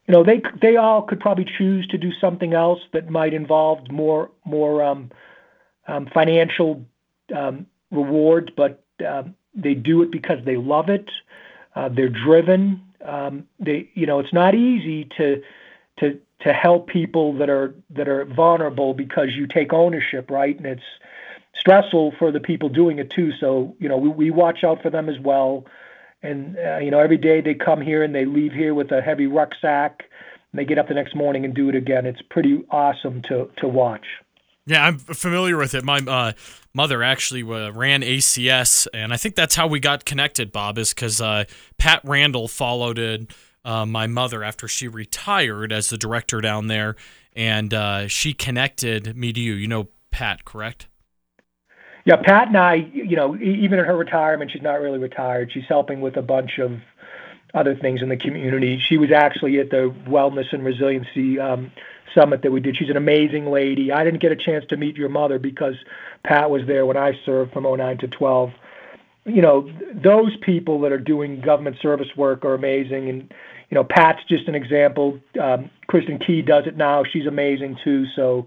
You 0.08 0.14
know, 0.14 0.24
they 0.24 0.42
they 0.62 0.78
all 0.78 1.02
could 1.02 1.20
probably 1.20 1.46
choose 1.58 1.86
to 1.88 1.98
do 1.98 2.12
something 2.22 2.54
else 2.54 2.80
that 2.94 3.10
might 3.10 3.34
involve 3.34 3.92
more 3.92 4.32
more 4.46 4.82
um, 4.82 5.12
um, 5.90 6.08
financial 6.14 6.86
um, 7.36 7.66
rewards, 7.92 8.48
but 8.56 8.82
um, 9.06 9.36
they 9.54 9.74
do 9.74 10.04
it 10.04 10.10
because 10.10 10.40
they 10.46 10.56
love 10.56 10.88
it. 10.88 11.10
Uh, 11.76 11.90
they're 11.90 12.08
driven. 12.08 12.82
Um, 13.04 13.46
they, 13.60 13.90
you 13.94 14.06
know, 14.06 14.20
it's 14.20 14.32
not 14.32 14.56
easy 14.56 15.10
to 15.18 15.42
to 16.00 16.18
to 16.44 16.52
help 16.52 16.88
people 16.88 17.34
that 17.38 17.50
are 17.50 17.74
that 17.92 18.08
are 18.08 18.26
vulnerable 18.26 18.94
because 18.94 19.30
you 19.34 19.48
take 19.48 19.72
ownership, 19.74 20.30
right? 20.30 20.56
And 20.58 20.66
it's 20.66 20.84
stressful 21.56 22.14
for 22.20 22.32
the 22.32 22.40
people 22.40 22.70
doing 22.70 23.00
it 23.00 23.10
too. 23.10 23.32
So 23.40 23.76
you 23.80 23.88
know, 23.88 23.98
we, 23.98 24.10
we 24.10 24.32
watch 24.32 24.64
out 24.64 24.82
for 24.82 24.90
them 24.90 25.10
as 25.10 25.20
well. 25.20 25.66
And 26.22 26.58
uh, 26.58 26.78
you 26.78 26.92
know, 26.92 27.00
every 27.00 27.18
day 27.18 27.42
they 27.42 27.54
come 27.54 27.82
here 27.82 28.04
and 28.04 28.14
they 28.14 28.26
leave 28.26 28.52
here 28.52 28.74
with 28.74 28.92
a 28.92 29.02
heavy 29.02 29.28
rucksack. 29.28 30.04
And 30.52 30.60
they 30.60 30.66
get 30.66 30.78
up 30.78 30.88
the 30.88 30.94
next 30.94 31.16
morning 31.16 31.46
and 31.46 31.54
do 31.54 31.70
it 31.70 31.76
again. 31.76 32.06
It's 32.06 32.22
pretty 32.22 32.64
awesome 32.70 33.22
to 33.24 33.50
to 33.58 33.68
watch. 33.68 34.06
Yeah, 34.66 34.86
I'm 34.86 34.98
familiar 34.98 35.58
with 35.58 35.74
it. 35.74 35.84
My 35.84 35.98
uh, 35.98 36.34
mother 36.74 37.04
actually 37.04 37.44
uh, 37.44 37.72
ran 37.72 38.02
ACS, 38.02 38.88
and 38.94 39.14
I 39.14 39.18
think 39.18 39.36
that's 39.36 39.56
how 39.56 39.68
we 39.68 39.82
got 39.82 40.06
connected, 40.06 40.54
Bob, 40.54 40.78
is 40.78 40.94
because 40.94 41.20
uh, 41.20 41.44
Pat 41.78 42.00
Randall 42.06 42.48
followed 42.48 42.98
it 42.98 43.34
uh, 43.66 43.86
my 43.86 44.08
mother 44.08 44.44
after 44.44 44.68
she 44.68 44.88
retired 44.88 45.72
as 45.72 45.90
the 45.90 45.98
director 45.98 46.42
down 46.42 46.68
there, 46.68 46.96
and 47.36 47.74
uh, 47.74 48.08
she 48.08 48.34
connected 48.34 49.16
me 49.16 49.34
to 49.34 49.40
you. 49.40 49.54
You 49.54 49.68
know 49.68 49.88
Pat, 50.12 50.46
correct? 50.46 50.88
Yeah, 52.06 52.18
Pat 52.18 52.50
and 52.50 52.58
I, 52.58 52.76
you 52.76 53.16
know, 53.16 53.36
even 53.38 53.80
in 53.80 53.86
her 53.86 53.96
retirement, 53.96 54.52
she's 54.52 54.62
not 54.62 54.82
really 54.82 55.00
retired. 55.00 55.52
She's 55.54 55.64
helping 55.70 56.02
with 56.02 56.18
a 56.18 56.22
bunch 56.22 56.60
of 56.60 56.80
other 57.54 57.76
things 57.76 58.02
in 58.02 58.10
the 58.10 58.18
community. 58.18 58.80
She 58.80 58.98
was 58.98 59.12
actually 59.12 59.60
at 59.60 59.70
the 59.70 59.94
Wellness 60.08 60.52
and 60.52 60.66
Resiliency 60.66 61.40
um, 61.40 61.72
Summit 62.14 62.42
that 62.42 62.52
we 62.52 62.60
did. 62.60 62.78
She's 62.78 62.90
an 62.90 62.98
amazing 62.98 63.46
lady. 63.46 63.92
I 63.92 64.04
didn't 64.04 64.22
get 64.22 64.32
a 64.32 64.36
chance 64.36 64.66
to 64.70 64.78
meet 64.78 64.98
your 64.98 65.10
mother 65.10 65.40
because 65.40 65.76
Pat 66.24 66.50
was 66.50 66.66
there 66.68 66.86
when 66.86 66.98
I 66.98 67.14
served 67.26 67.54
from 67.54 67.64
09 67.64 68.00
to 68.00 68.08
12. 68.08 68.52
You 69.26 69.42
know, 69.42 69.72
those 69.94 70.36
people 70.38 70.82
that 70.82 70.92
are 70.92 71.00
doing 71.00 71.40
government 71.40 71.78
service 71.82 72.10
work 72.18 72.44
are 72.44 72.54
amazing. 72.54 73.10
And 73.10 73.34
you 73.74 73.80
know, 73.80 73.84
Pat's 73.84 74.24
just 74.30 74.48
an 74.48 74.54
example. 74.54 75.20
Um, 75.42 75.72
Kristen 75.88 76.20
Key 76.20 76.44
does 76.44 76.68
it 76.68 76.78
now. 76.78 77.04
She's 77.04 77.26
amazing 77.26 77.80
too. 77.84 78.06
So, 78.16 78.46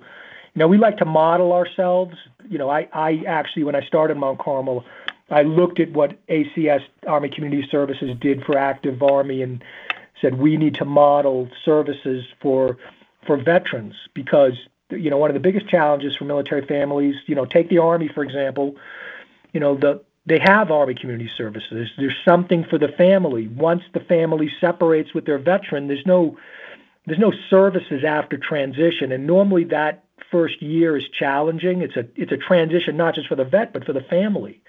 you 0.55 0.61
know, 0.61 0.69
we 0.69 0.79
like 0.79 0.99
to 0.99 1.05
model 1.05 1.53
ourselves. 1.53 2.15
You 2.49 2.59
know, 2.59 2.71
I, 2.71 2.89
I 2.93 3.25
actually, 3.27 3.65
when 3.65 3.75
I 3.75 3.85
started 3.85 4.17
Mount 4.19 4.39
Carmel, 4.39 4.85
I 5.29 5.43
looked 5.43 5.81
at 5.81 5.91
what 5.91 6.25
ACS 6.29 6.85
Army 7.09 7.29
Community 7.29 7.67
Services 7.69 8.17
did 8.21 8.45
for 8.45 8.57
active 8.57 9.03
Army 9.03 9.43
and 9.43 9.65
said 10.23 10.39
we 10.39 10.57
need 10.57 10.77
to 10.77 10.85
model 10.85 11.51
services 11.65 12.25
for 12.41 12.79
for 13.27 13.37
veterans 13.37 13.95
because 14.15 14.53
you 14.91 15.11
know 15.11 15.17
one 15.17 15.29
of 15.29 15.35
the 15.35 15.41
biggest 15.41 15.69
challenges 15.69 16.15
for 16.15 16.25
military 16.25 16.65
families. 16.65 17.17
You 17.27 17.35
know, 17.35 17.47
take 17.47 17.69
the 17.69 17.79
Army 17.79 18.07
for 18.15 18.23
example. 18.23 18.77
You 19.53 19.59
know, 19.59 19.77
the 19.77 20.05
they 20.27 20.41
have 20.41 20.71
Army 20.71 20.95
Community 20.95 21.31
Services. 21.37 21.89
There's 21.97 22.17
something 22.25 22.65
for 22.65 22.79
the 22.79 22.89
family. 22.89 23.47
Once 23.47 23.83
the 23.95 24.01
family 24.01 24.51
separates 24.61 25.15
with 25.15 25.25
their 25.25 25.39
veteran, 25.39 25.87
there's 25.87 26.07
no 26.07 26.37
there's 27.07 27.21
no 27.21 27.33
services 27.49 28.03
after 28.05 28.37
transition, 28.37 29.13
and 29.13 29.29
normally 29.29 29.63
that 29.65 30.03
first 30.31 30.61
year 30.61 30.97
is 30.97 31.05
challenging. 31.09 31.81
It's 31.83 31.97
a 31.97 32.07
it's 32.17 32.33
a 32.33 32.37
transition 32.37 32.97
not 32.97 33.15
just 33.15 33.29
for 33.29 33.37
the 33.37 33.45
vet 33.45 33.73
but 33.73 33.85
for 33.85 33.93
the 33.93 34.01
family. 34.01 34.61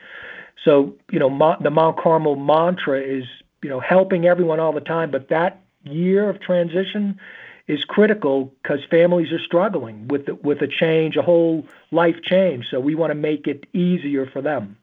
So 0.63 0.96
you 1.12 1.20
know 1.20 1.58
the 1.60 1.72
Mount 1.72 1.98
Carmel 1.98 2.36
mantra 2.36 3.02
is 3.02 3.24
you 3.63 3.70
know 3.70 3.80
helping 3.80 4.28
everyone 4.28 4.60
all 4.60 4.74
the 4.74 4.82
time, 4.82 5.10
but 5.10 5.30
that 5.30 5.62
year 5.84 6.30
of 6.30 6.39
transition 6.39 7.20
is 7.67 7.84
critical 7.84 8.54
because 8.62 8.80
families 8.89 9.32
are 9.32 9.39
struggling 9.39 10.08
with 10.08 10.28
the, 10.28 10.36
with 10.36 10.62
a 10.62 10.67
change, 10.67 11.17
a 11.17 11.22
whole 11.22 11.65
life 11.91 12.15
change. 12.24 12.65
So 12.70 12.80
we 12.80 12.96
want 12.96 13.12
to 13.12 13.15
make 13.15 13.48
it 13.48 13.65
easier 13.74 14.26
for 14.26 14.41
them. 14.41 14.78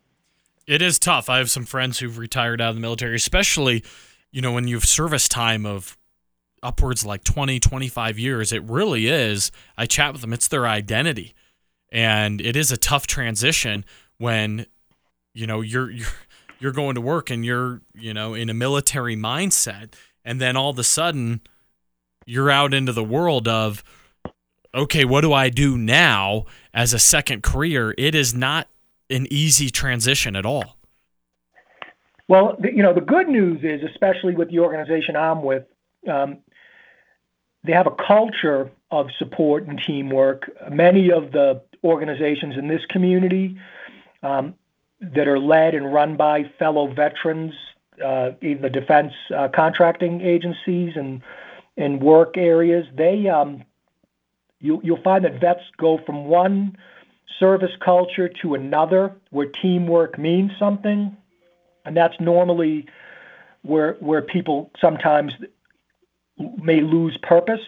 It 0.66 0.80
is 0.80 0.98
tough. 0.98 1.28
I 1.28 1.38
have 1.38 1.50
some 1.50 1.64
friends 1.64 1.98
who've 1.98 2.18
retired 2.18 2.60
out 2.60 2.70
of 2.70 2.74
the 2.76 2.80
military, 2.80 3.16
especially, 3.16 3.84
you 4.32 4.40
know, 4.40 4.52
when 4.52 4.66
you 4.66 4.76
have 4.76 4.84
service 4.84 5.28
time 5.28 5.66
of 5.66 5.96
upwards 6.62 7.04
like 7.04 7.22
20, 7.22 7.60
25 7.60 8.18
years. 8.18 8.52
It 8.52 8.62
really 8.64 9.06
is. 9.06 9.52
I 9.76 9.86
chat 9.86 10.12
with 10.12 10.22
them, 10.22 10.32
it's 10.32 10.48
their 10.48 10.66
identity. 10.66 11.34
And 11.92 12.40
it 12.40 12.56
is 12.56 12.72
a 12.72 12.76
tough 12.76 13.06
transition 13.06 13.84
when, 14.18 14.66
you 15.34 15.46
know, 15.46 15.60
you're 15.60 15.90
you're 15.90 16.08
you're 16.58 16.72
going 16.72 16.94
to 16.94 17.00
work 17.00 17.30
and 17.30 17.44
you're, 17.44 17.82
you 17.94 18.14
know, 18.14 18.32
in 18.32 18.48
a 18.48 18.54
military 18.54 19.16
mindset 19.16 19.92
and 20.24 20.40
then 20.40 20.56
all 20.56 20.70
of 20.70 20.78
a 20.78 20.84
sudden 20.84 21.42
you're 22.24 22.50
out 22.50 22.72
into 22.72 22.92
the 22.92 23.04
world 23.04 23.46
of 23.46 23.84
okay, 24.74 25.04
what 25.04 25.20
do 25.20 25.32
I 25.32 25.50
do 25.50 25.78
now 25.78 26.46
as 26.72 26.92
a 26.92 26.98
second 26.98 27.44
career? 27.44 27.94
It 27.96 28.14
is 28.14 28.34
not 28.34 28.66
an 29.10 29.26
easy 29.30 29.70
transition 29.70 30.36
at 30.36 30.46
all. 30.46 30.76
Well, 32.26 32.56
you 32.62 32.82
know, 32.82 32.94
the 32.94 33.00
good 33.00 33.28
news 33.28 33.60
is, 33.62 33.82
especially 33.82 34.34
with 34.34 34.50
the 34.50 34.60
organization 34.60 35.14
I'm 35.14 35.42
with, 35.42 35.64
um, 36.08 36.38
they 37.64 37.72
have 37.72 37.86
a 37.86 37.94
culture 38.06 38.70
of 38.90 39.08
support 39.18 39.66
and 39.66 39.80
teamwork. 39.86 40.50
Many 40.70 41.10
of 41.10 41.32
the 41.32 41.62
organizations 41.82 42.56
in 42.56 42.68
this 42.68 42.84
community 42.88 43.58
um, 44.22 44.54
that 45.00 45.28
are 45.28 45.38
led 45.38 45.74
and 45.74 45.92
run 45.92 46.16
by 46.16 46.44
fellow 46.58 46.86
veterans, 46.92 47.52
uh, 48.02 48.32
in 48.40 48.60
the 48.60 48.70
defense 48.70 49.12
uh, 49.34 49.48
contracting 49.54 50.20
agencies 50.20 50.94
and 50.96 51.22
and 51.76 52.00
work 52.00 52.36
areas, 52.36 52.86
they 52.94 53.28
um, 53.28 53.64
you, 54.60 54.80
you'll 54.84 55.02
find 55.02 55.24
that 55.24 55.40
vets 55.40 55.62
go 55.76 55.98
from 56.06 56.26
one 56.26 56.76
service 57.38 57.72
culture 57.80 58.28
to 58.28 58.54
another 58.54 59.14
where 59.30 59.46
teamwork 59.46 60.18
means 60.18 60.52
something. 60.58 61.16
And 61.84 61.96
that's 61.96 62.18
normally 62.20 62.86
where 63.62 63.94
where 63.94 64.22
people 64.22 64.70
sometimes 64.80 65.34
may 66.38 66.80
lose 66.80 67.16
purpose, 67.18 67.60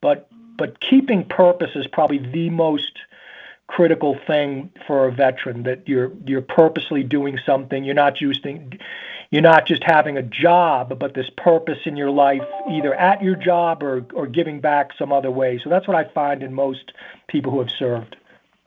but 0.00 0.28
but 0.58 0.80
keeping 0.80 1.24
purpose 1.24 1.70
is 1.74 1.86
probably 1.86 2.18
the 2.18 2.50
most 2.50 2.98
critical 3.66 4.18
thing 4.26 4.70
for 4.86 5.06
a 5.06 5.12
veteran 5.12 5.62
that 5.62 5.88
you're 5.88 6.12
you're 6.26 6.42
purposely 6.42 7.02
doing 7.02 7.38
something. 7.46 7.84
You're 7.84 7.94
not 7.94 8.20
using 8.20 8.78
you're 9.30 9.40
not 9.40 9.66
just 9.66 9.82
having 9.82 10.18
a 10.18 10.22
job 10.22 10.98
but 10.98 11.14
this 11.14 11.30
purpose 11.38 11.78
in 11.86 11.96
your 11.96 12.10
life 12.10 12.42
either 12.70 12.94
at 12.94 13.22
your 13.22 13.36
job 13.36 13.82
or 13.82 14.04
or 14.12 14.26
giving 14.26 14.60
back 14.60 14.90
some 14.98 15.12
other 15.12 15.30
way. 15.30 15.58
So 15.62 15.70
that's 15.70 15.88
what 15.88 15.96
i 15.96 16.04
find 16.04 16.42
in 16.42 16.52
most 16.52 16.92
people 17.28 17.52
who 17.52 17.60
have 17.60 17.70
served 17.70 18.16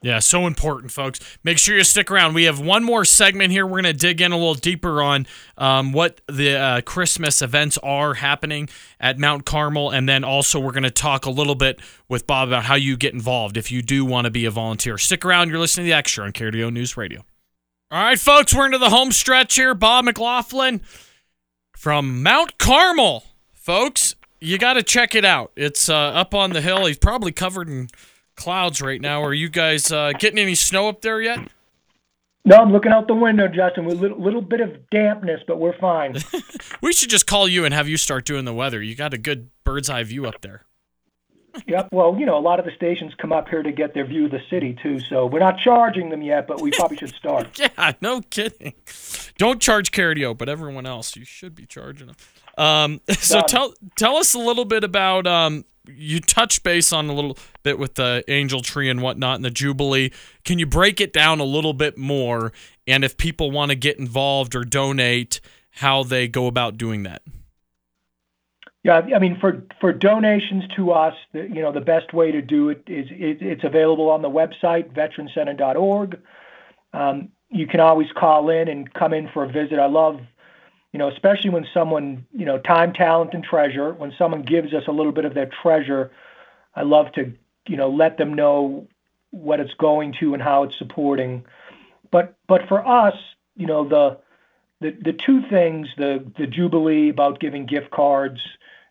yeah, 0.05 0.19
so 0.19 0.45
important, 0.45 0.91
folks. 0.91 1.19
Make 1.43 1.57
sure 1.57 1.75
you 1.75 1.83
stick 1.83 2.11
around. 2.11 2.35
We 2.35 2.43
have 2.43 2.59
one 2.59 2.83
more 2.83 3.05
segment 3.05 3.51
here. 3.51 3.65
We're 3.65 3.81
going 3.81 3.85
to 3.85 3.93
dig 3.93 4.21
in 4.21 4.31
a 4.31 4.37
little 4.37 4.53
deeper 4.53 5.01
on 5.01 5.25
um, 5.57 5.93
what 5.93 6.21
the 6.27 6.55
uh, 6.55 6.81
Christmas 6.81 7.41
events 7.41 7.79
are 7.79 8.13
happening 8.13 8.69
at 8.99 9.17
Mount 9.17 9.47
Carmel. 9.47 9.89
And 9.89 10.07
then 10.07 10.23
also, 10.23 10.59
we're 10.59 10.73
going 10.73 10.83
to 10.83 10.91
talk 10.91 11.25
a 11.25 11.31
little 11.31 11.55
bit 11.55 11.79
with 12.07 12.27
Bob 12.27 12.49
about 12.49 12.65
how 12.65 12.75
you 12.75 12.97
get 12.97 13.15
involved 13.15 13.57
if 13.57 13.71
you 13.71 13.81
do 13.81 14.05
want 14.05 14.25
to 14.25 14.31
be 14.31 14.45
a 14.45 14.51
volunteer. 14.51 14.99
Stick 14.99 15.25
around. 15.25 15.49
You're 15.49 15.57
listening 15.57 15.87
to 15.87 15.89
The 15.89 15.97
Extra 15.97 16.23
on 16.23 16.33
KRDO 16.33 16.71
News 16.71 16.95
Radio. 16.95 17.25
All 17.89 18.03
right, 18.03 18.19
folks, 18.19 18.53
we're 18.53 18.67
into 18.67 18.77
the 18.77 18.91
home 18.91 19.11
stretch 19.11 19.55
here. 19.55 19.73
Bob 19.73 20.05
McLaughlin 20.05 20.81
from 21.75 22.21
Mount 22.21 22.59
Carmel. 22.59 23.23
Folks, 23.53 24.13
you 24.39 24.59
got 24.59 24.73
to 24.73 24.83
check 24.83 25.15
it 25.15 25.25
out. 25.25 25.51
It's 25.55 25.89
uh, 25.89 25.95
up 25.95 26.35
on 26.35 26.51
the 26.51 26.61
hill. 26.61 26.85
He's 26.85 26.99
probably 26.99 27.31
covered 27.31 27.67
in 27.67 27.87
clouds 28.35 28.81
right 28.81 29.01
now. 29.01 29.23
Are 29.23 29.33
you 29.33 29.49
guys 29.49 29.91
uh, 29.91 30.13
getting 30.19 30.39
any 30.39 30.55
snow 30.55 30.87
up 30.87 31.01
there 31.01 31.21
yet? 31.21 31.39
No, 32.47 32.57
I'm 32.57 32.71
looking 32.71 32.91
out 32.91 33.07
the 33.07 33.15
window, 33.15 33.47
Justin, 33.47 33.85
with 33.85 33.97
a 33.97 34.01
little, 34.01 34.21
little 34.21 34.41
bit 34.41 34.61
of 34.61 34.87
dampness, 34.91 35.41
but 35.47 35.59
we're 35.59 35.77
fine. 35.77 36.15
we 36.81 36.93
should 36.93 37.09
just 37.09 37.25
call 37.25 37.47
you 37.47 37.65
and 37.65 37.73
have 37.73 37.89
you 37.89 37.97
start 37.97 38.23
doing 38.23 38.45
the 38.45 38.53
weather. 38.53 38.83
You 38.83 38.93
got 38.93 39.15
a 39.15 39.17
good 39.17 39.49
bird's 39.63 39.89
eye 39.89 40.03
view 40.03 40.27
up 40.27 40.41
there. 40.41 40.63
yep. 41.65 41.89
Well, 41.91 42.15
you 42.19 42.25
know, 42.27 42.37
a 42.37 42.39
lot 42.39 42.59
of 42.59 42.65
the 42.65 42.71
stations 42.75 43.13
come 43.17 43.31
up 43.31 43.49
here 43.49 43.63
to 43.63 43.71
get 43.71 43.95
their 43.95 44.05
view 44.05 44.25
of 44.25 44.31
the 44.31 44.41
city 44.47 44.77
too. 44.83 44.99
So 44.99 45.25
we're 45.25 45.39
not 45.39 45.57
charging 45.57 46.09
them 46.09 46.21
yet, 46.21 46.45
but 46.45 46.61
we 46.61 46.69
probably 46.69 46.97
should 46.97 47.15
start. 47.15 47.57
yeah, 47.77 47.93
no 47.99 48.21
kidding. 48.21 48.73
Don't 49.39 49.59
charge 49.59 49.91
KRDO, 49.91 50.37
but 50.37 50.47
everyone 50.47 50.85
else, 50.85 51.15
you 51.15 51.25
should 51.25 51.55
be 51.55 51.65
charging 51.65 52.07
them. 52.07 52.15
Um, 52.59 53.01
so 53.09 53.41
tell 53.41 53.73
tell 53.95 54.17
us 54.17 54.35
a 54.35 54.39
little 54.39 54.65
bit 54.65 54.83
about 54.83 55.25
um, 55.25 55.65
you 55.87 56.19
touched 56.19 56.63
base 56.63 56.91
on 56.93 57.09
a 57.09 57.13
little 57.13 57.37
bit 57.63 57.79
with 57.79 57.95
the 57.95 58.23
angel 58.27 58.61
tree 58.61 58.89
and 58.89 59.01
whatnot 59.01 59.35
and 59.35 59.45
the 59.45 59.51
jubilee. 59.51 60.11
Can 60.43 60.59
you 60.59 60.65
break 60.65 61.01
it 61.01 61.13
down 61.13 61.39
a 61.39 61.45
little 61.45 61.73
bit 61.73 61.97
more? 61.97 62.51
And 62.87 63.03
if 63.03 63.17
people 63.17 63.51
want 63.51 63.69
to 63.69 63.75
get 63.75 63.99
involved 63.99 64.55
or 64.55 64.63
donate, 64.63 65.41
how 65.71 66.03
they 66.03 66.27
go 66.27 66.47
about 66.47 66.77
doing 66.77 67.03
that? 67.03 67.21
Yeah, 68.83 69.01
I 69.15 69.17
mean, 69.17 69.39
for 69.39 69.63
for 69.81 69.91
donations 69.91 70.63
to 70.75 70.91
us, 70.91 71.15
you 71.33 71.61
know, 71.61 71.71
the 71.71 71.81
best 71.81 72.13
way 72.13 72.31
to 72.31 72.39
do 72.39 72.69
it 72.69 72.83
is 72.85 73.07
it, 73.09 73.41
it's 73.41 73.63
available 73.63 74.11
on 74.11 74.21
the 74.21 74.29
website 74.29 74.93
veterancenter.org. 74.93 76.19
Um, 76.93 77.29
you 77.49 77.65
can 77.65 77.79
always 77.79 78.07
call 78.15 78.49
in 78.49 78.67
and 78.67 78.93
come 78.93 79.13
in 79.13 79.27
for 79.33 79.43
a 79.43 79.47
visit. 79.47 79.79
I 79.79 79.87
love, 79.87 80.19
you 80.95 80.99
know, 80.99 81.09
especially 81.09 81.49
when 81.49 81.67
someone, 81.73 82.25
you 82.31 82.45
know, 82.45 82.57
time, 82.57 82.93
talent, 82.93 83.33
and 83.33 83.43
treasure. 83.43 83.91
When 83.91 84.13
someone 84.17 84.43
gives 84.43 84.73
us 84.73 84.83
a 84.87 84.93
little 84.93 85.11
bit 85.11 85.25
of 85.25 85.33
their 85.33 85.49
treasure, 85.61 86.09
I 86.73 86.83
love 86.83 87.11
to, 87.15 87.33
you 87.67 87.75
know, 87.75 87.89
let 87.89 88.17
them 88.17 88.33
know 88.33 88.87
what 89.31 89.59
it's 89.59 89.73
going 89.73 90.15
to 90.21 90.33
and 90.33 90.41
how 90.41 90.63
it's 90.63 90.77
supporting. 90.77 91.43
But 92.11 92.37
but 92.47 92.69
for 92.69 92.87
us, 92.87 93.13
you 93.57 93.67
know, 93.67 93.85
the 93.89 94.19
the 94.79 94.97
the 95.03 95.11
two 95.11 95.41
things, 95.49 95.89
the 95.97 96.23
the 96.37 96.47
jubilee 96.47 97.09
about 97.09 97.41
giving 97.41 97.65
gift 97.65 97.91
cards 97.91 98.39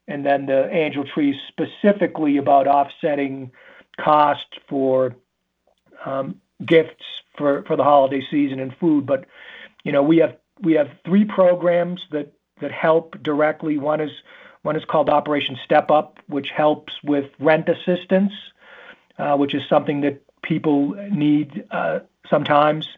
and 0.07 0.27
then 0.27 0.45
the 0.45 0.69
angel 0.71 1.05
tree 1.07 1.40
specifically 1.49 2.37
about 2.37 2.67
offsetting 2.67 3.51
cost 3.99 4.61
for 4.69 5.17
um, 6.05 6.38
gifts 6.67 7.07
for, 7.38 7.62
for 7.62 7.77
the 7.77 7.83
holiday 7.83 8.21
season 8.31 8.61
and 8.61 8.77
food. 8.77 9.07
But 9.07 9.25
you 9.85 9.93
know, 9.93 10.03
we 10.03 10.19
have 10.19 10.37
we 10.61 10.75
have 10.75 10.90
three 11.05 11.25
programs 11.25 12.03
that 12.11 12.33
help 12.71 13.23
directly. 13.23 13.79
One 13.79 14.01
is 14.01 14.11
one 14.62 14.77
is 14.77 14.85
called 14.87 15.11
Operation 15.11 15.59
Step 15.62 15.90
Up, 15.90 16.19
which 16.27 16.49
helps 16.49 16.95
with 17.03 17.31
rent 17.38 17.69
assistance, 17.69 18.33
uh, 19.19 19.37
which 19.37 19.55
is 19.55 19.62
something 19.69 20.01
that 20.01 20.23
people 20.43 20.95
need 21.11 21.67
uh, 21.71 22.01
sometimes. 22.31 22.88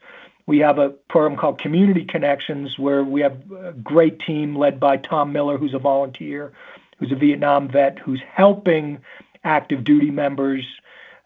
We 0.46 0.60
have 0.60 0.78
a 0.78 0.90
program 0.90 1.36
called 1.36 1.58
Community 1.58 2.04
Connections, 2.04 2.78
where 2.78 3.02
we 3.02 3.22
have 3.22 3.50
a 3.50 3.72
great 3.72 4.20
team 4.20 4.54
led 4.54 4.78
by 4.78 4.96
Tom 4.96 5.32
Miller, 5.32 5.58
who's 5.58 5.74
a 5.74 5.80
volunteer, 5.80 6.52
who's 6.98 7.10
a 7.10 7.16
Vietnam 7.16 7.68
vet, 7.68 7.98
who's 7.98 8.22
helping 8.32 9.00
active 9.42 9.82
duty 9.82 10.12
members 10.12 10.64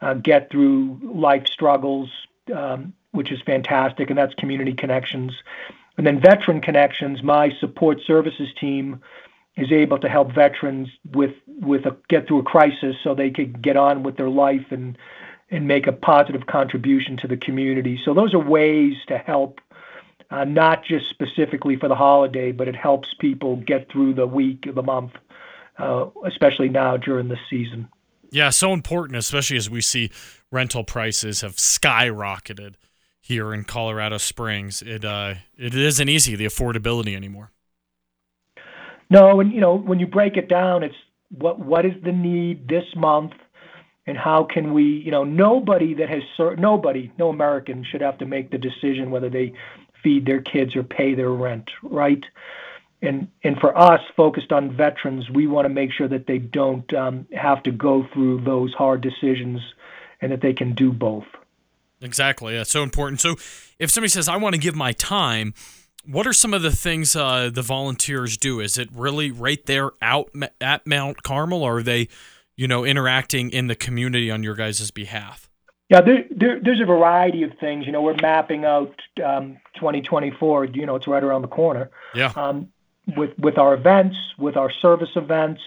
uh, 0.01 0.15
get 0.15 0.51
through 0.51 0.99
life 1.03 1.47
struggles, 1.47 2.11
um, 2.55 2.95
which 3.11 3.31
is 3.31 3.43
fantastic, 3.43 4.09
and 4.09 4.19
that's 4.19 4.35
Community 4.35 4.73
Connections. 4.73 5.33
And 6.01 6.07
then 6.07 6.19
Veteran 6.19 6.63
Connections, 6.63 7.23
my 7.23 7.51
support 7.61 7.99
services 8.07 8.49
team 8.59 9.03
is 9.59 9.71
able 9.71 9.99
to 9.99 10.09
help 10.09 10.33
veterans 10.33 10.89
with 11.13 11.35
with 11.47 11.85
a, 11.85 11.95
get 12.09 12.27
through 12.27 12.39
a 12.39 12.43
crisis 12.43 12.97
so 13.05 13.15
they 13.15 13.29
could 13.29 13.61
get 13.61 13.77
on 13.77 14.03
with 14.03 14.17
their 14.17 14.31
life 14.31 14.65
and 14.71 14.97
and 15.51 15.69
make 15.69 15.87
a 15.87 15.93
positive 15.93 16.47
contribution 16.47 17.19
to 17.19 17.29
the 17.29 17.37
community. 17.37 18.01
So 18.03 18.15
those 18.15 18.33
are 18.33 18.39
ways 18.39 18.95
to 19.09 19.19
help 19.19 19.61
uh, 20.31 20.45
not 20.45 20.87
just 20.87 21.11
specifically 21.11 21.77
for 21.77 21.89
the 21.89 21.95
holiday, 21.95 22.51
but 22.51 22.67
it 22.67 22.77
helps 22.77 23.13
people 23.13 23.57
get 23.57 23.93
through 23.93 24.15
the 24.15 24.27
week, 24.27 24.75
the 24.75 24.83
month, 24.83 25.13
uh, 25.79 26.07
especially 26.25 26.71
now 26.71 26.97
during 26.97 27.29
the 27.29 27.37
season. 27.51 27.91
Yeah, 28.31 28.49
so 28.49 28.73
important, 28.73 29.19
especially 29.19 29.59
as 29.59 29.69
we 29.69 29.83
see 29.83 30.11
rental 30.51 30.83
prices 30.83 31.43
have 31.43 31.57
skyrocketed 31.57 32.77
here 33.31 33.55
in 33.55 33.65
Colorado 33.65 34.19
Springs. 34.19 34.83
It 34.83 35.05
uh, 35.05 35.35
it 35.57 35.75
isn't 35.75 36.09
easy 36.09 36.37
the 36.37 36.45
affordability 36.45 37.17
anymore. 37.17 37.51
No, 39.09 39.41
and 39.41 39.53
you 39.53 39.61
know 39.61 39.75
when 39.75 39.99
you 39.99 40.07
break 40.07 40.37
it 40.37 40.49
down, 40.49 40.83
it's 40.83 40.95
what 41.31 41.59
what 41.59 41.87
is 41.87 41.95
the 42.05 42.13
need 42.13 42.69
this 42.69 42.85
month, 42.95 43.33
and 44.07 44.19
how 44.19 44.45
can 44.45 44.75
we? 44.75 44.85
You 44.85 45.11
know, 45.11 45.25
nobody 45.25 45.95
that 45.95 46.11
has 46.11 46.23
nobody, 46.59 47.11
no 47.19 47.31
American 47.31 47.87
should 47.91 48.03
have 48.03 48.19
to 48.19 48.27
make 48.27 48.51
the 48.51 48.59
decision 48.59 49.11
whether 49.11 49.31
they 49.31 49.55
feed 50.03 50.27
their 50.27 50.43
kids 50.43 50.77
or 50.77 50.83
pay 50.83 51.15
their 51.15 51.31
rent, 51.31 51.71
right? 51.83 52.25
and 53.03 53.29
and 53.43 53.57
for 53.59 53.77
us, 53.77 54.01
focused 54.17 54.53
on 54.53 54.77
veterans, 54.77 55.31
we 55.31 55.47
want 55.47 55.65
to 55.65 55.73
make 55.73 55.91
sure 55.93 56.09
that 56.09 56.27
they 56.27 56.39
don't 56.39 56.93
um, 56.93 57.27
have 57.33 57.63
to 57.63 57.71
go 57.71 58.07
through 58.13 58.43
those 58.43 58.73
hard 58.75 59.01
decisions, 59.01 59.61
and 60.21 60.33
that 60.33 60.43
they 60.43 60.53
can 60.53 60.75
do 60.75 60.93
both. 60.93 61.25
Exactly, 62.03 62.57
that's 62.57 62.71
so 62.71 62.83
important. 62.83 63.21
So, 63.21 63.37
if 63.79 63.91
somebody 63.91 64.09
says, 64.09 64.29
"I 64.29 64.37
want 64.37 64.55
to 64.55 64.61
give 64.61 64.75
my 64.75 64.93
time," 64.93 65.55
what 66.07 66.27
are 66.27 66.33
some 66.33 66.55
of 66.55 66.63
the 66.63 66.71
things 66.71 67.15
uh, 67.15 67.51
the 67.53 67.63
volunteers 67.63 68.37
do? 68.37 68.61
Is 68.61 68.79
it 68.79 68.89
really 68.93 69.31
right 69.31 69.65
there 69.67 69.91
out 70.01 70.31
at 70.61 70.87
Mount 70.87 71.23
Carmel, 71.23 71.63
or 71.63 71.79
are 71.79 71.83
they, 71.83 72.09
you 72.57 72.67
know, 72.67 72.85
interacting 72.85 73.51
in 73.51 73.67
the 73.67 73.75
community 73.75 74.31
on 74.31 74.43
your 74.43 74.55
guys' 74.55 74.91
behalf? 74.91 75.49
Yeah, 75.89 76.01
there, 76.01 76.25
there, 76.31 76.61
there's 76.63 76.81
a 76.81 76.87
variety 76.87 77.43
of 77.43 77.51
things. 77.59 77.85
You 77.85 77.93
know, 77.93 78.01
we're 78.01 78.15
mapping 78.15 78.65
out 78.65 78.95
um, 79.25 79.59
2024. 79.75 80.67
You 80.67 80.87
know, 80.87 80.95
it's 80.95 81.09
right 81.09 81.23
around 81.23 81.43
the 81.43 81.49
corner. 81.49 81.91
Yeah. 82.15 82.33
Um, 82.37 82.69
with 83.17 83.37
with 83.39 83.59
our 83.59 83.75
events, 83.75 84.17
with 84.39 84.57
our 84.57 84.71
service 84.71 85.11
events. 85.17 85.61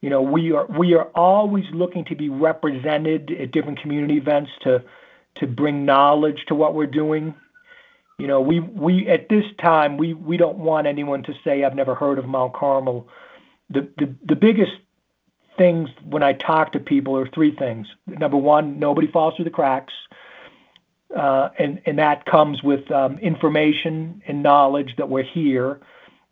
You 0.00 0.08
know, 0.08 0.22
we 0.22 0.52
are 0.52 0.66
we 0.66 0.94
are 0.94 1.08
always 1.14 1.64
looking 1.72 2.04
to 2.06 2.14
be 2.14 2.28
represented 2.28 3.30
at 3.32 3.50
different 3.50 3.80
community 3.80 4.16
events 4.16 4.50
to 4.62 4.82
to 5.36 5.46
bring 5.46 5.84
knowledge 5.84 6.44
to 6.48 6.54
what 6.54 6.74
we're 6.74 6.86
doing. 6.86 7.34
You 8.18 8.26
know, 8.26 8.40
we 8.40 8.60
we 8.60 9.08
at 9.08 9.28
this 9.28 9.44
time 9.60 9.96
we 9.96 10.14
we 10.14 10.36
don't 10.36 10.58
want 10.58 10.86
anyone 10.86 11.22
to 11.24 11.34
say 11.44 11.64
I've 11.64 11.74
never 11.74 11.94
heard 11.94 12.18
of 12.18 12.26
Mount 12.26 12.52
Carmel. 12.54 13.08
The 13.70 13.88
the 13.96 14.14
the 14.24 14.36
biggest 14.36 14.72
things 15.56 15.88
when 16.04 16.22
I 16.22 16.32
talk 16.32 16.72
to 16.72 16.80
people 16.80 17.16
are 17.16 17.28
three 17.28 17.54
things. 17.54 17.86
Number 18.06 18.36
one, 18.36 18.78
nobody 18.78 19.06
falls 19.06 19.34
through 19.36 19.46
the 19.46 19.50
cracks. 19.50 19.92
Uh, 21.16 21.48
and 21.58 21.80
and 21.86 21.98
that 21.98 22.24
comes 22.24 22.62
with 22.62 22.90
um, 22.90 23.18
information 23.18 24.22
and 24.28 24.42
knowledge 24.42 24.94
that 24.96 25.08
we're 25.08 25.24
here 25.24 25.80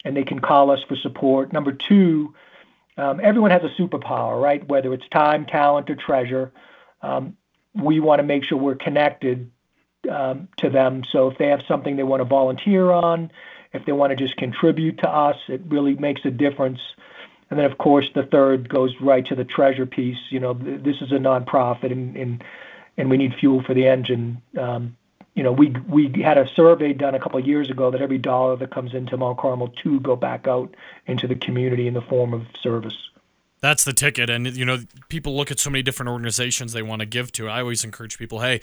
and 0.04 0.16
they 0.16 0.24
can 0.24 0.40
call 0.40 0.70
us 0.70 0.80
for 0.88 0.96
support. 0.96 1.52
Number 1.52 1.72
two, 1.72 2.34
um, 2.96 3.20
everyone 3.22 3.50
has 3.50 3.62
a 3.62 3.80
superpower, 3.80 4.40
right? 4.40 4.66
Whether 4.66 4.92
it's 4.94 5.08
time, 5.10 5.46
talent, 5.46 5.90
or 5.90 5.96
treasure. 5.96 6.52
Um, 7.02 7.36
we 7.80 8.00
want 8.00 8.18
to 8.18 8.22
make 8.22 8.44
sure 8.44 8.58
we're 8.58 8.74
connected 8.74 9.50
um, 10.10 10.48
to 10.58 10.70
them. 10.70 11.04
So 11.10 11.28
if 11.28 11.38
they 11.38 11.48
have 11.48 11.62
something 11.68 11.96
they 11.96 12.02
want 12.02 12.20
to 12.20 12.24
volunteer 12.24 12.90
on, 12.90 13.30
if 13.72 13.84
they 13.84 13.92
want 13.92 14.10
to 14.10 14.16
just 14.16 14.36
contribute 14.36 14.98
to 14.98 15.08
us, 15.08 15.36
it 15.48 15.62
really 15.68 15.94
makes 15.94 16.24
a 16.24 16.30
difference. 16.30 16.80
And 17.50 17.58
then, 17.58 17.66
of 17.66 17.78
course, 17.78 18.08
the 18.14 18.24
third 18.24 18.68
goes 18.68 18.94
right 19.00 19.24
to 19.26 19.34
the 19.34 19.44
treasure 19.44 19.86
piece. 19.86 20.18
You 20.30 20.40
know, 20.40 20.54
this 20.54 20.96
is 21.00 21.12
a 21.12 21.16
nonprofit, 21.16 21.92
and 21.92 22.16
and, 22.16 22.44
and 22.96 23.10
we 23.10 23.16
need 23.16 23.34
fuel 23.34 23.62
for 23.62 23.74
the 23.74 23.86
engine. 23.86 24.42
Um, 24.58 24.96
you 25.34 25.42
know, 25.42 25.52
we 25.52 25.74
we 25.88 26.12
had 26.22 26.36
a 26.36 26.48
survey 26.48 26.92
done 26.92 27.14
a 27.14 27.20
couple 27.20 27.38
of 27.38 27.46
years 27.46 27.70
ago 27.70 27.90
that 27.90 28.02
every 28.02 28.18
dollar 28.18 28.56
that 28.56 28.70
comes 28.70 28.92
into 28.92 29.16
Mount 29.16 29.38
Carmel 29.38 29.68
to 29.82 30.00
go 30.00 30.16
back 30.16 30.46
out 30.46 30.74
into 31.06 31.26
the 31.26 31.36
community 31.36 31.86
in 31.86 31.94
the 31.94 32.02
form 32.02 32.34
of 32.34 32.42
service. 32.60 32.96
That's 33.60 33.84
the 33.84 33.92
ticket, 33.92 34.30
and 34.30 34.46
you 34.56 34.64
know, 34.64 34.78
people 35.08 35.36
look 35.36 35.50
at 35.50 35.58
so 35.58 35.70
many 35.70 35.82
different 35.82 36.10
organizations 36.10 36.72
they 36.72 36.82
want 36.82 37.00
to 37.00 37.06
give 37.06 37.32
to. 37.32 37.48
I 37.48 37.60
always 37.60 37.84
encourage 37.84 38.18
people, 38.18 38.40
hey, 38.40 38.60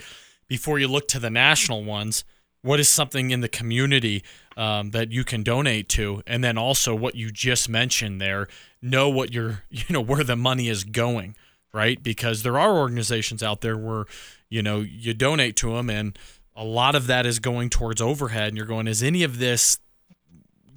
before 0.47 0.79
you 0.79 0.88
look 0.88 1.08
to 1.10 1.19
the 1.19 1.29
national 1.29 1.84
ones, 1.84 2.23
what 2.62 2.79
is 2.79 2.89
something 2.89 3.31
in 3.31 3.41
the 3.41 3.49
community 3.49 4.23
um, 4.58 4.91
that 4.91 5.12
you 5.12 5.23
can 5.23 5.43
donate 5.43 5.89
to, 5.89 6.23
and 6.25 6.43
then 6.43 6.58
also 6.58 6.95
what 6.95 7.15
you 7.15 7.29
just 7.29 7.67
mentioned 7.67 8.21
there, 8.21 8.47
know 8.81 9.10
what 9.10 9.34
your 9.34 9.63
you 9.69 9.86
know 9.89 10.01
where 10.01 10.23
the 10.23 10.36
money 10.36 10.69
is 10.69 10.84
going, 10.84 11.36
right? 11.73 12.01
Because 12.01 12.43
there 12.43 12.58
are 12.58 12.77
organizations 12.77 13.43
out 13.43 13.62
there 13.62 13.77
where 13.77 14.05
you 14.49 14.63
know 14.63 14.79
you 14.79 15.13
donate 15.13 15.55
to 15.58 15.73
them 15.73 15.89
and 15.89 16.17
a 16.55 16.63
lot 16.63 16.95
of 16.95 17.08
that 17.08 17.25
is 17.25 17.39
going 17.39 17.69
towards 17.69 18.01
overhead 18.01 18.49
and 18.49 18.58
you're 18.58 18.65
going 18.65 18.88
is 18.88 19.03
any 19.03 19.23
of 19.23 19.39
this 19.39 19.79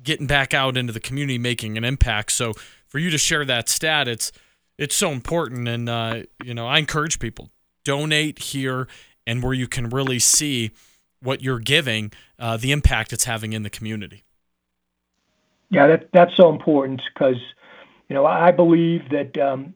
getting 0.02 0.26
back 0.26 0.52
out 0.52 0.76
into 0.76 0.92
the 0.92 1.00
community 1.00 1.38
making 1.38 1.76
an 1.76 1.84
impact 1.84 2.32
so 2.32 2.52
for 2.88 2.98
you 2.98 3.10
to 3.10 3.18
share 3.18 3.44
that 3.44 3.68
stat 3.68 4.08
it's 4.08 4.32
it's 4.76 4.96
so 4.96 5.10
important 5.10 5.68
and 5.68 5.88
uh, 5.88 6.22
you 6.42 6.54
know 6.54 6.66
i 6.66 6.78
encourage 6.78 7.18
people 7.18 7.50
donate 7.84 8.38
here 8.38 8.88
and 9.26 9.42
where 9.42 9.54
you 9.54 9.68
can 9.68 9.88
really 9.88 10.18
see 10.18 10.70
what 11.20 11.42
you're 11.42 11.58
giving 11.58 12.12
uh, 12.38 12.56
the 12.56 12.72
impact 12.72 13.12
it's 13.12 13.24
having 13.24 13.52
in 13.52 13.62
the 13.62 13.70
community 13.70 14.24
yeah 15.70 15.86
that, 15.86 16.08
that's 16.12 16.36
so 16.36 16.50
important 16.50 17.00
because 17.12 17.36
you 18.08 18.14
know 18.14 18.26
i 18.26 18.50
believe 18.50 19.08
that 19.10 19.36
um, 19.38 19.74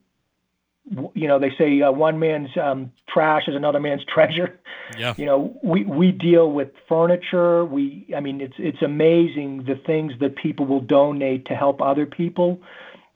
you 1.14 1.28
know, 1.28 1.38
they 1.38 1.52
say 1.56 1.80
uh, 1.80 1.92
one 1.92 2.18
man's 2.18 2.50
um, 2.56 2.90
trash 3.08 3.46
is 3.46 3.54
another 3.54 3.80
man's 3.80 4.04
treasure. 4.12 4.58
Yeah. 4.98 5.14
You 5.16 5.26
know, 5.26 5.58
we 5.62 5.84
we 5.84 6.12
deal 6.12 6.50
with 6.50 6.68
furniture. 6.88 7.64
We, 7.64 8.06
I 8.16 8.20
mean, 8.20 8.40
it's 8.40 8.54
it's 8.58 8.82
amazing 8.82 9.64
the 9.64 9.76
things 9.86 10.12
that 10.20 10.36
people 10.36 10.66
will 10.66 10.80
donate 10.80 11.46
to 11.46 11.54
help 11.54 11.80
other 11.80 12.04
people, 12.04 12.60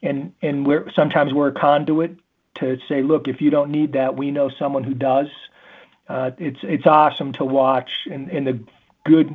and 0.02 0.32
and 0.42 0.66
we're 0.66 0.90
sometimes 0.92 1.32
we're 1.32 1.48
a 1.48 1.52
conduit 1.52 2.18
to 2.56 2.78
say, 2.88 3.02
look, 3.02 3.28
if 3.28 3.40
you 3.40 3.50
don't 3.50 3.70
need 3.70 3.92
that, 3.92 4.16
we 4.16 4.30
know 4.30 4.50
someone 4.58 4.84
who 4.84 4.94
does. 4.94 5.28
Uh, 6.08 6.30
it's 6.38 6.60
it's 6.62 6.86
awesome 6.86 7.32
to 7.34 7.44
watch, 7.44 7.90
and, 8.10 8.30
and 8.30 8.46
the 8.46 8.60
good 9.04 9.34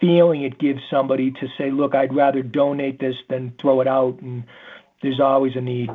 feeling 0.00 0.42
it 0.42 0.58
gives 0.58 0.80
somebody 0.90 1.30
to 1.30 1.48
say, 1.56 1.70
look, 1.70 1.94
I'd 1.94 2.14
rather 2.14 2.42
donate 2.42 2.98
this 2.98 3.16
than 3.28 3.54
throw 3.60 3.80
it 3.80 3.88
out, 3.88 4.20
and 4.20 4.44
there's 5.02 5.20
always 5.20 5.56
a 5.56 5.60
need. 5.60 5.90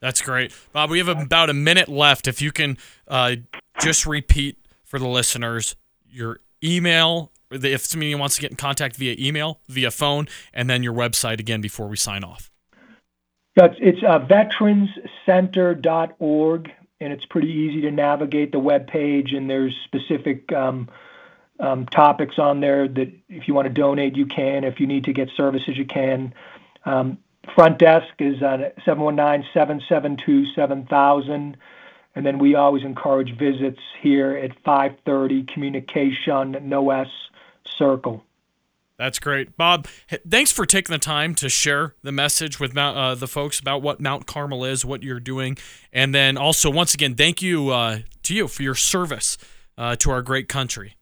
That's 0.00 0.20
great, 0.20 0.52
Bob. 0.72 0.90
We 0.90 0.98
have 0.98 1.08
about 1.08 1.50
a 1.50 1.54
minute 1.54 1.88
left. 1.88 2.28
If 2.28 2.40
you 2.40 2.52
can 2.52 2.78
uh, 3.08 3.36
just 3.80 4.06
repeat 4.06 4.58
for 4.84 4.98
the 4.98 5.08
listeners 5.08 5.74
your 6.08 6.40
email, 6.62 7.32
if 7.50 7.84
somebody 7.84 8.14
wants 8.14 8.36
to 8.36 8.40
get 8.40 8.50
in 8.52 8.56
contact 8.56 8.96
via 8.96 9.16
email, 9.18 9.60
via 9.68 9.90
phone, 9.90 10.28
and 10.52 10.70
then 10.70 10.82
your 10.82 10.92
website 10.92 11.40
again 11.40 11.60
before 11.60 11.88
we 11.88 11.96
sign 11.96 12.22
off. 12.22 12.50
It's, 13.64 13.74
it's 13.80 14.04
uh, 14.04 14.20
veteranscenter.org, 14.20 16.70
and 17.00 17.12
it's 17.12 17.24
pretty 17.26 17.50
easy 17.50 17.80
to 17.82 17.90
navigate 17.90 18.52
the 18.52 18.60
web 18.60 18.86
page, 18.86 19.32
and 19.32 19.50
there's 19.50 19.74
specific 19.84 20.52
um, 20.52 20.88
um, 21.60 21.86
topics 21.86 22.38
on 22.38 22.60
there 22.60 22.86
that 22.86 23.12
if 23.28 23.48
you 23.48 23.54
want 23.54 23.66
to 23.66 23.74
donate, 23.74 24.16
you 24.16 24.26
can. 24.26 24.62
If 24.64 24.78
you 24.80 24.86
need 24.86 25.04
to 25.04 25.12
get 25.12 25.28
services, 25.36 25.76
you 25.76 25.86
can. 25.86 26.32
Um, 26.84 27.18
front 27.54 27.78
desk 27.78 28.08
is 28.18 28.42
on 28.42 28.64
719-772-7000. 28.86 31.54
And 32.14 32.26
then 32.26 32.38
we 32.38 32.54
always 32.54 32.84
encourage 32.84 33.36
visits 33.36 33.80
here 34.00 34.34
at 34.36 34.52
530 34.64 35.42
Communication 35.44 36.56
No 36.62 36.90
S 36.90 37.08
Circle. 37.76 38.24
That's 38.98 39.20
great, 39.20 39.56
Bob. 39.56 39.86
Thanks 40.28 40.50
for 40.50 40.66
taking 40.66 40.92
the 40.92 40.98
time 40.98 41.36
to 41.36 41.48
share 41.48 41.94
the 42.02 42.10
message 42.10 42.58
with 42.58 42.76
uh, 42.76 43.14
the 43.14 43.28
folks 43.28 43.60
about 43.60 43.80
what 43.80 44.00
Mount 44.00 44.26
Carmel 44.26 44.64
is, 44.64 44.84
what 44.84 45.04
you're 45.04 45.20
doing, 45.20 45.56
and 45.92 46.12
then 46.12 46.36
also 46.36 46.68
once 46.68 46.94
again, 46.94 47.14
thank 47.14 47.40
you 47.40 47.70
uh, 47.70 48.00
to 48.24 48.34
you 48.34 48.48
for 48.48 48.64
your 48.64 48.74
service 48.74 49.38
uh, 49.76 49.94
to 49.96 50.10
our 50.10 50.20
great 50.20 50.48
country. 50.48 50.96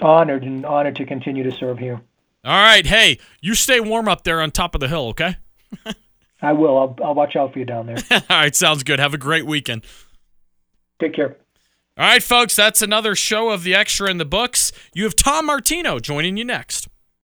Honored 0.00 0.42
and 0.42 0.64
honored 0.64 0.96
to 0.96 1.04
continue 1.04 1.42
to 1.44 1.52
serve 1.52 1.78
here. 1.78 2.00
All 2.42 2.62
right, 2.62 2.86
hey, 2.86 3.18
you 3.42 3.54
stay 3.54 3.80
warm 3.80 4.08
up 4.08 4.24
there 4.24 4.40
on 4.40 4.50
top 4.50 4.74
of 4.74 4.80
the 4.80 4.88
hill, 4.88 5.08
okay? 5.08 5.36
I 6.42 6.52
will. 6.54 6.78
I'll, 6.78 6.96
I'll 7.04 7.14
watch 7.14 7.36
out 7.36 7.52
for 7.52 7.58
you 7.58 7.66
down 7.66 7.84
there. 7.84 7.98
All 8.10 8.20
right, 8.30 8.56
sounds 8.56 8.82
good. 8.82 8.98
Have 8.98 9.12
a 9.12 9.18
great 9.18 9.44
weekend. 9.44 9.84
Take 10.98 11.14
care. 11.14 11.36
All 11.96 12.06
right, 12.06 12.22
folks, 12.22 12.56
that's 12.56 12.82
another 12.82 13.14
show 13.14 13.50
of 13.50 13.62
the 13.62 13.74
extra 13.74 14.10
in 14.10 14.18
the 14.18 14.24
books. 14.24 14.72
You 14.94 15.04
have 15.04 15.16
Tom 15.16 15.46
Martino 15.46 15.98
joining 15.98 16.36
you 16.36 16.44
next. 16.44 16.88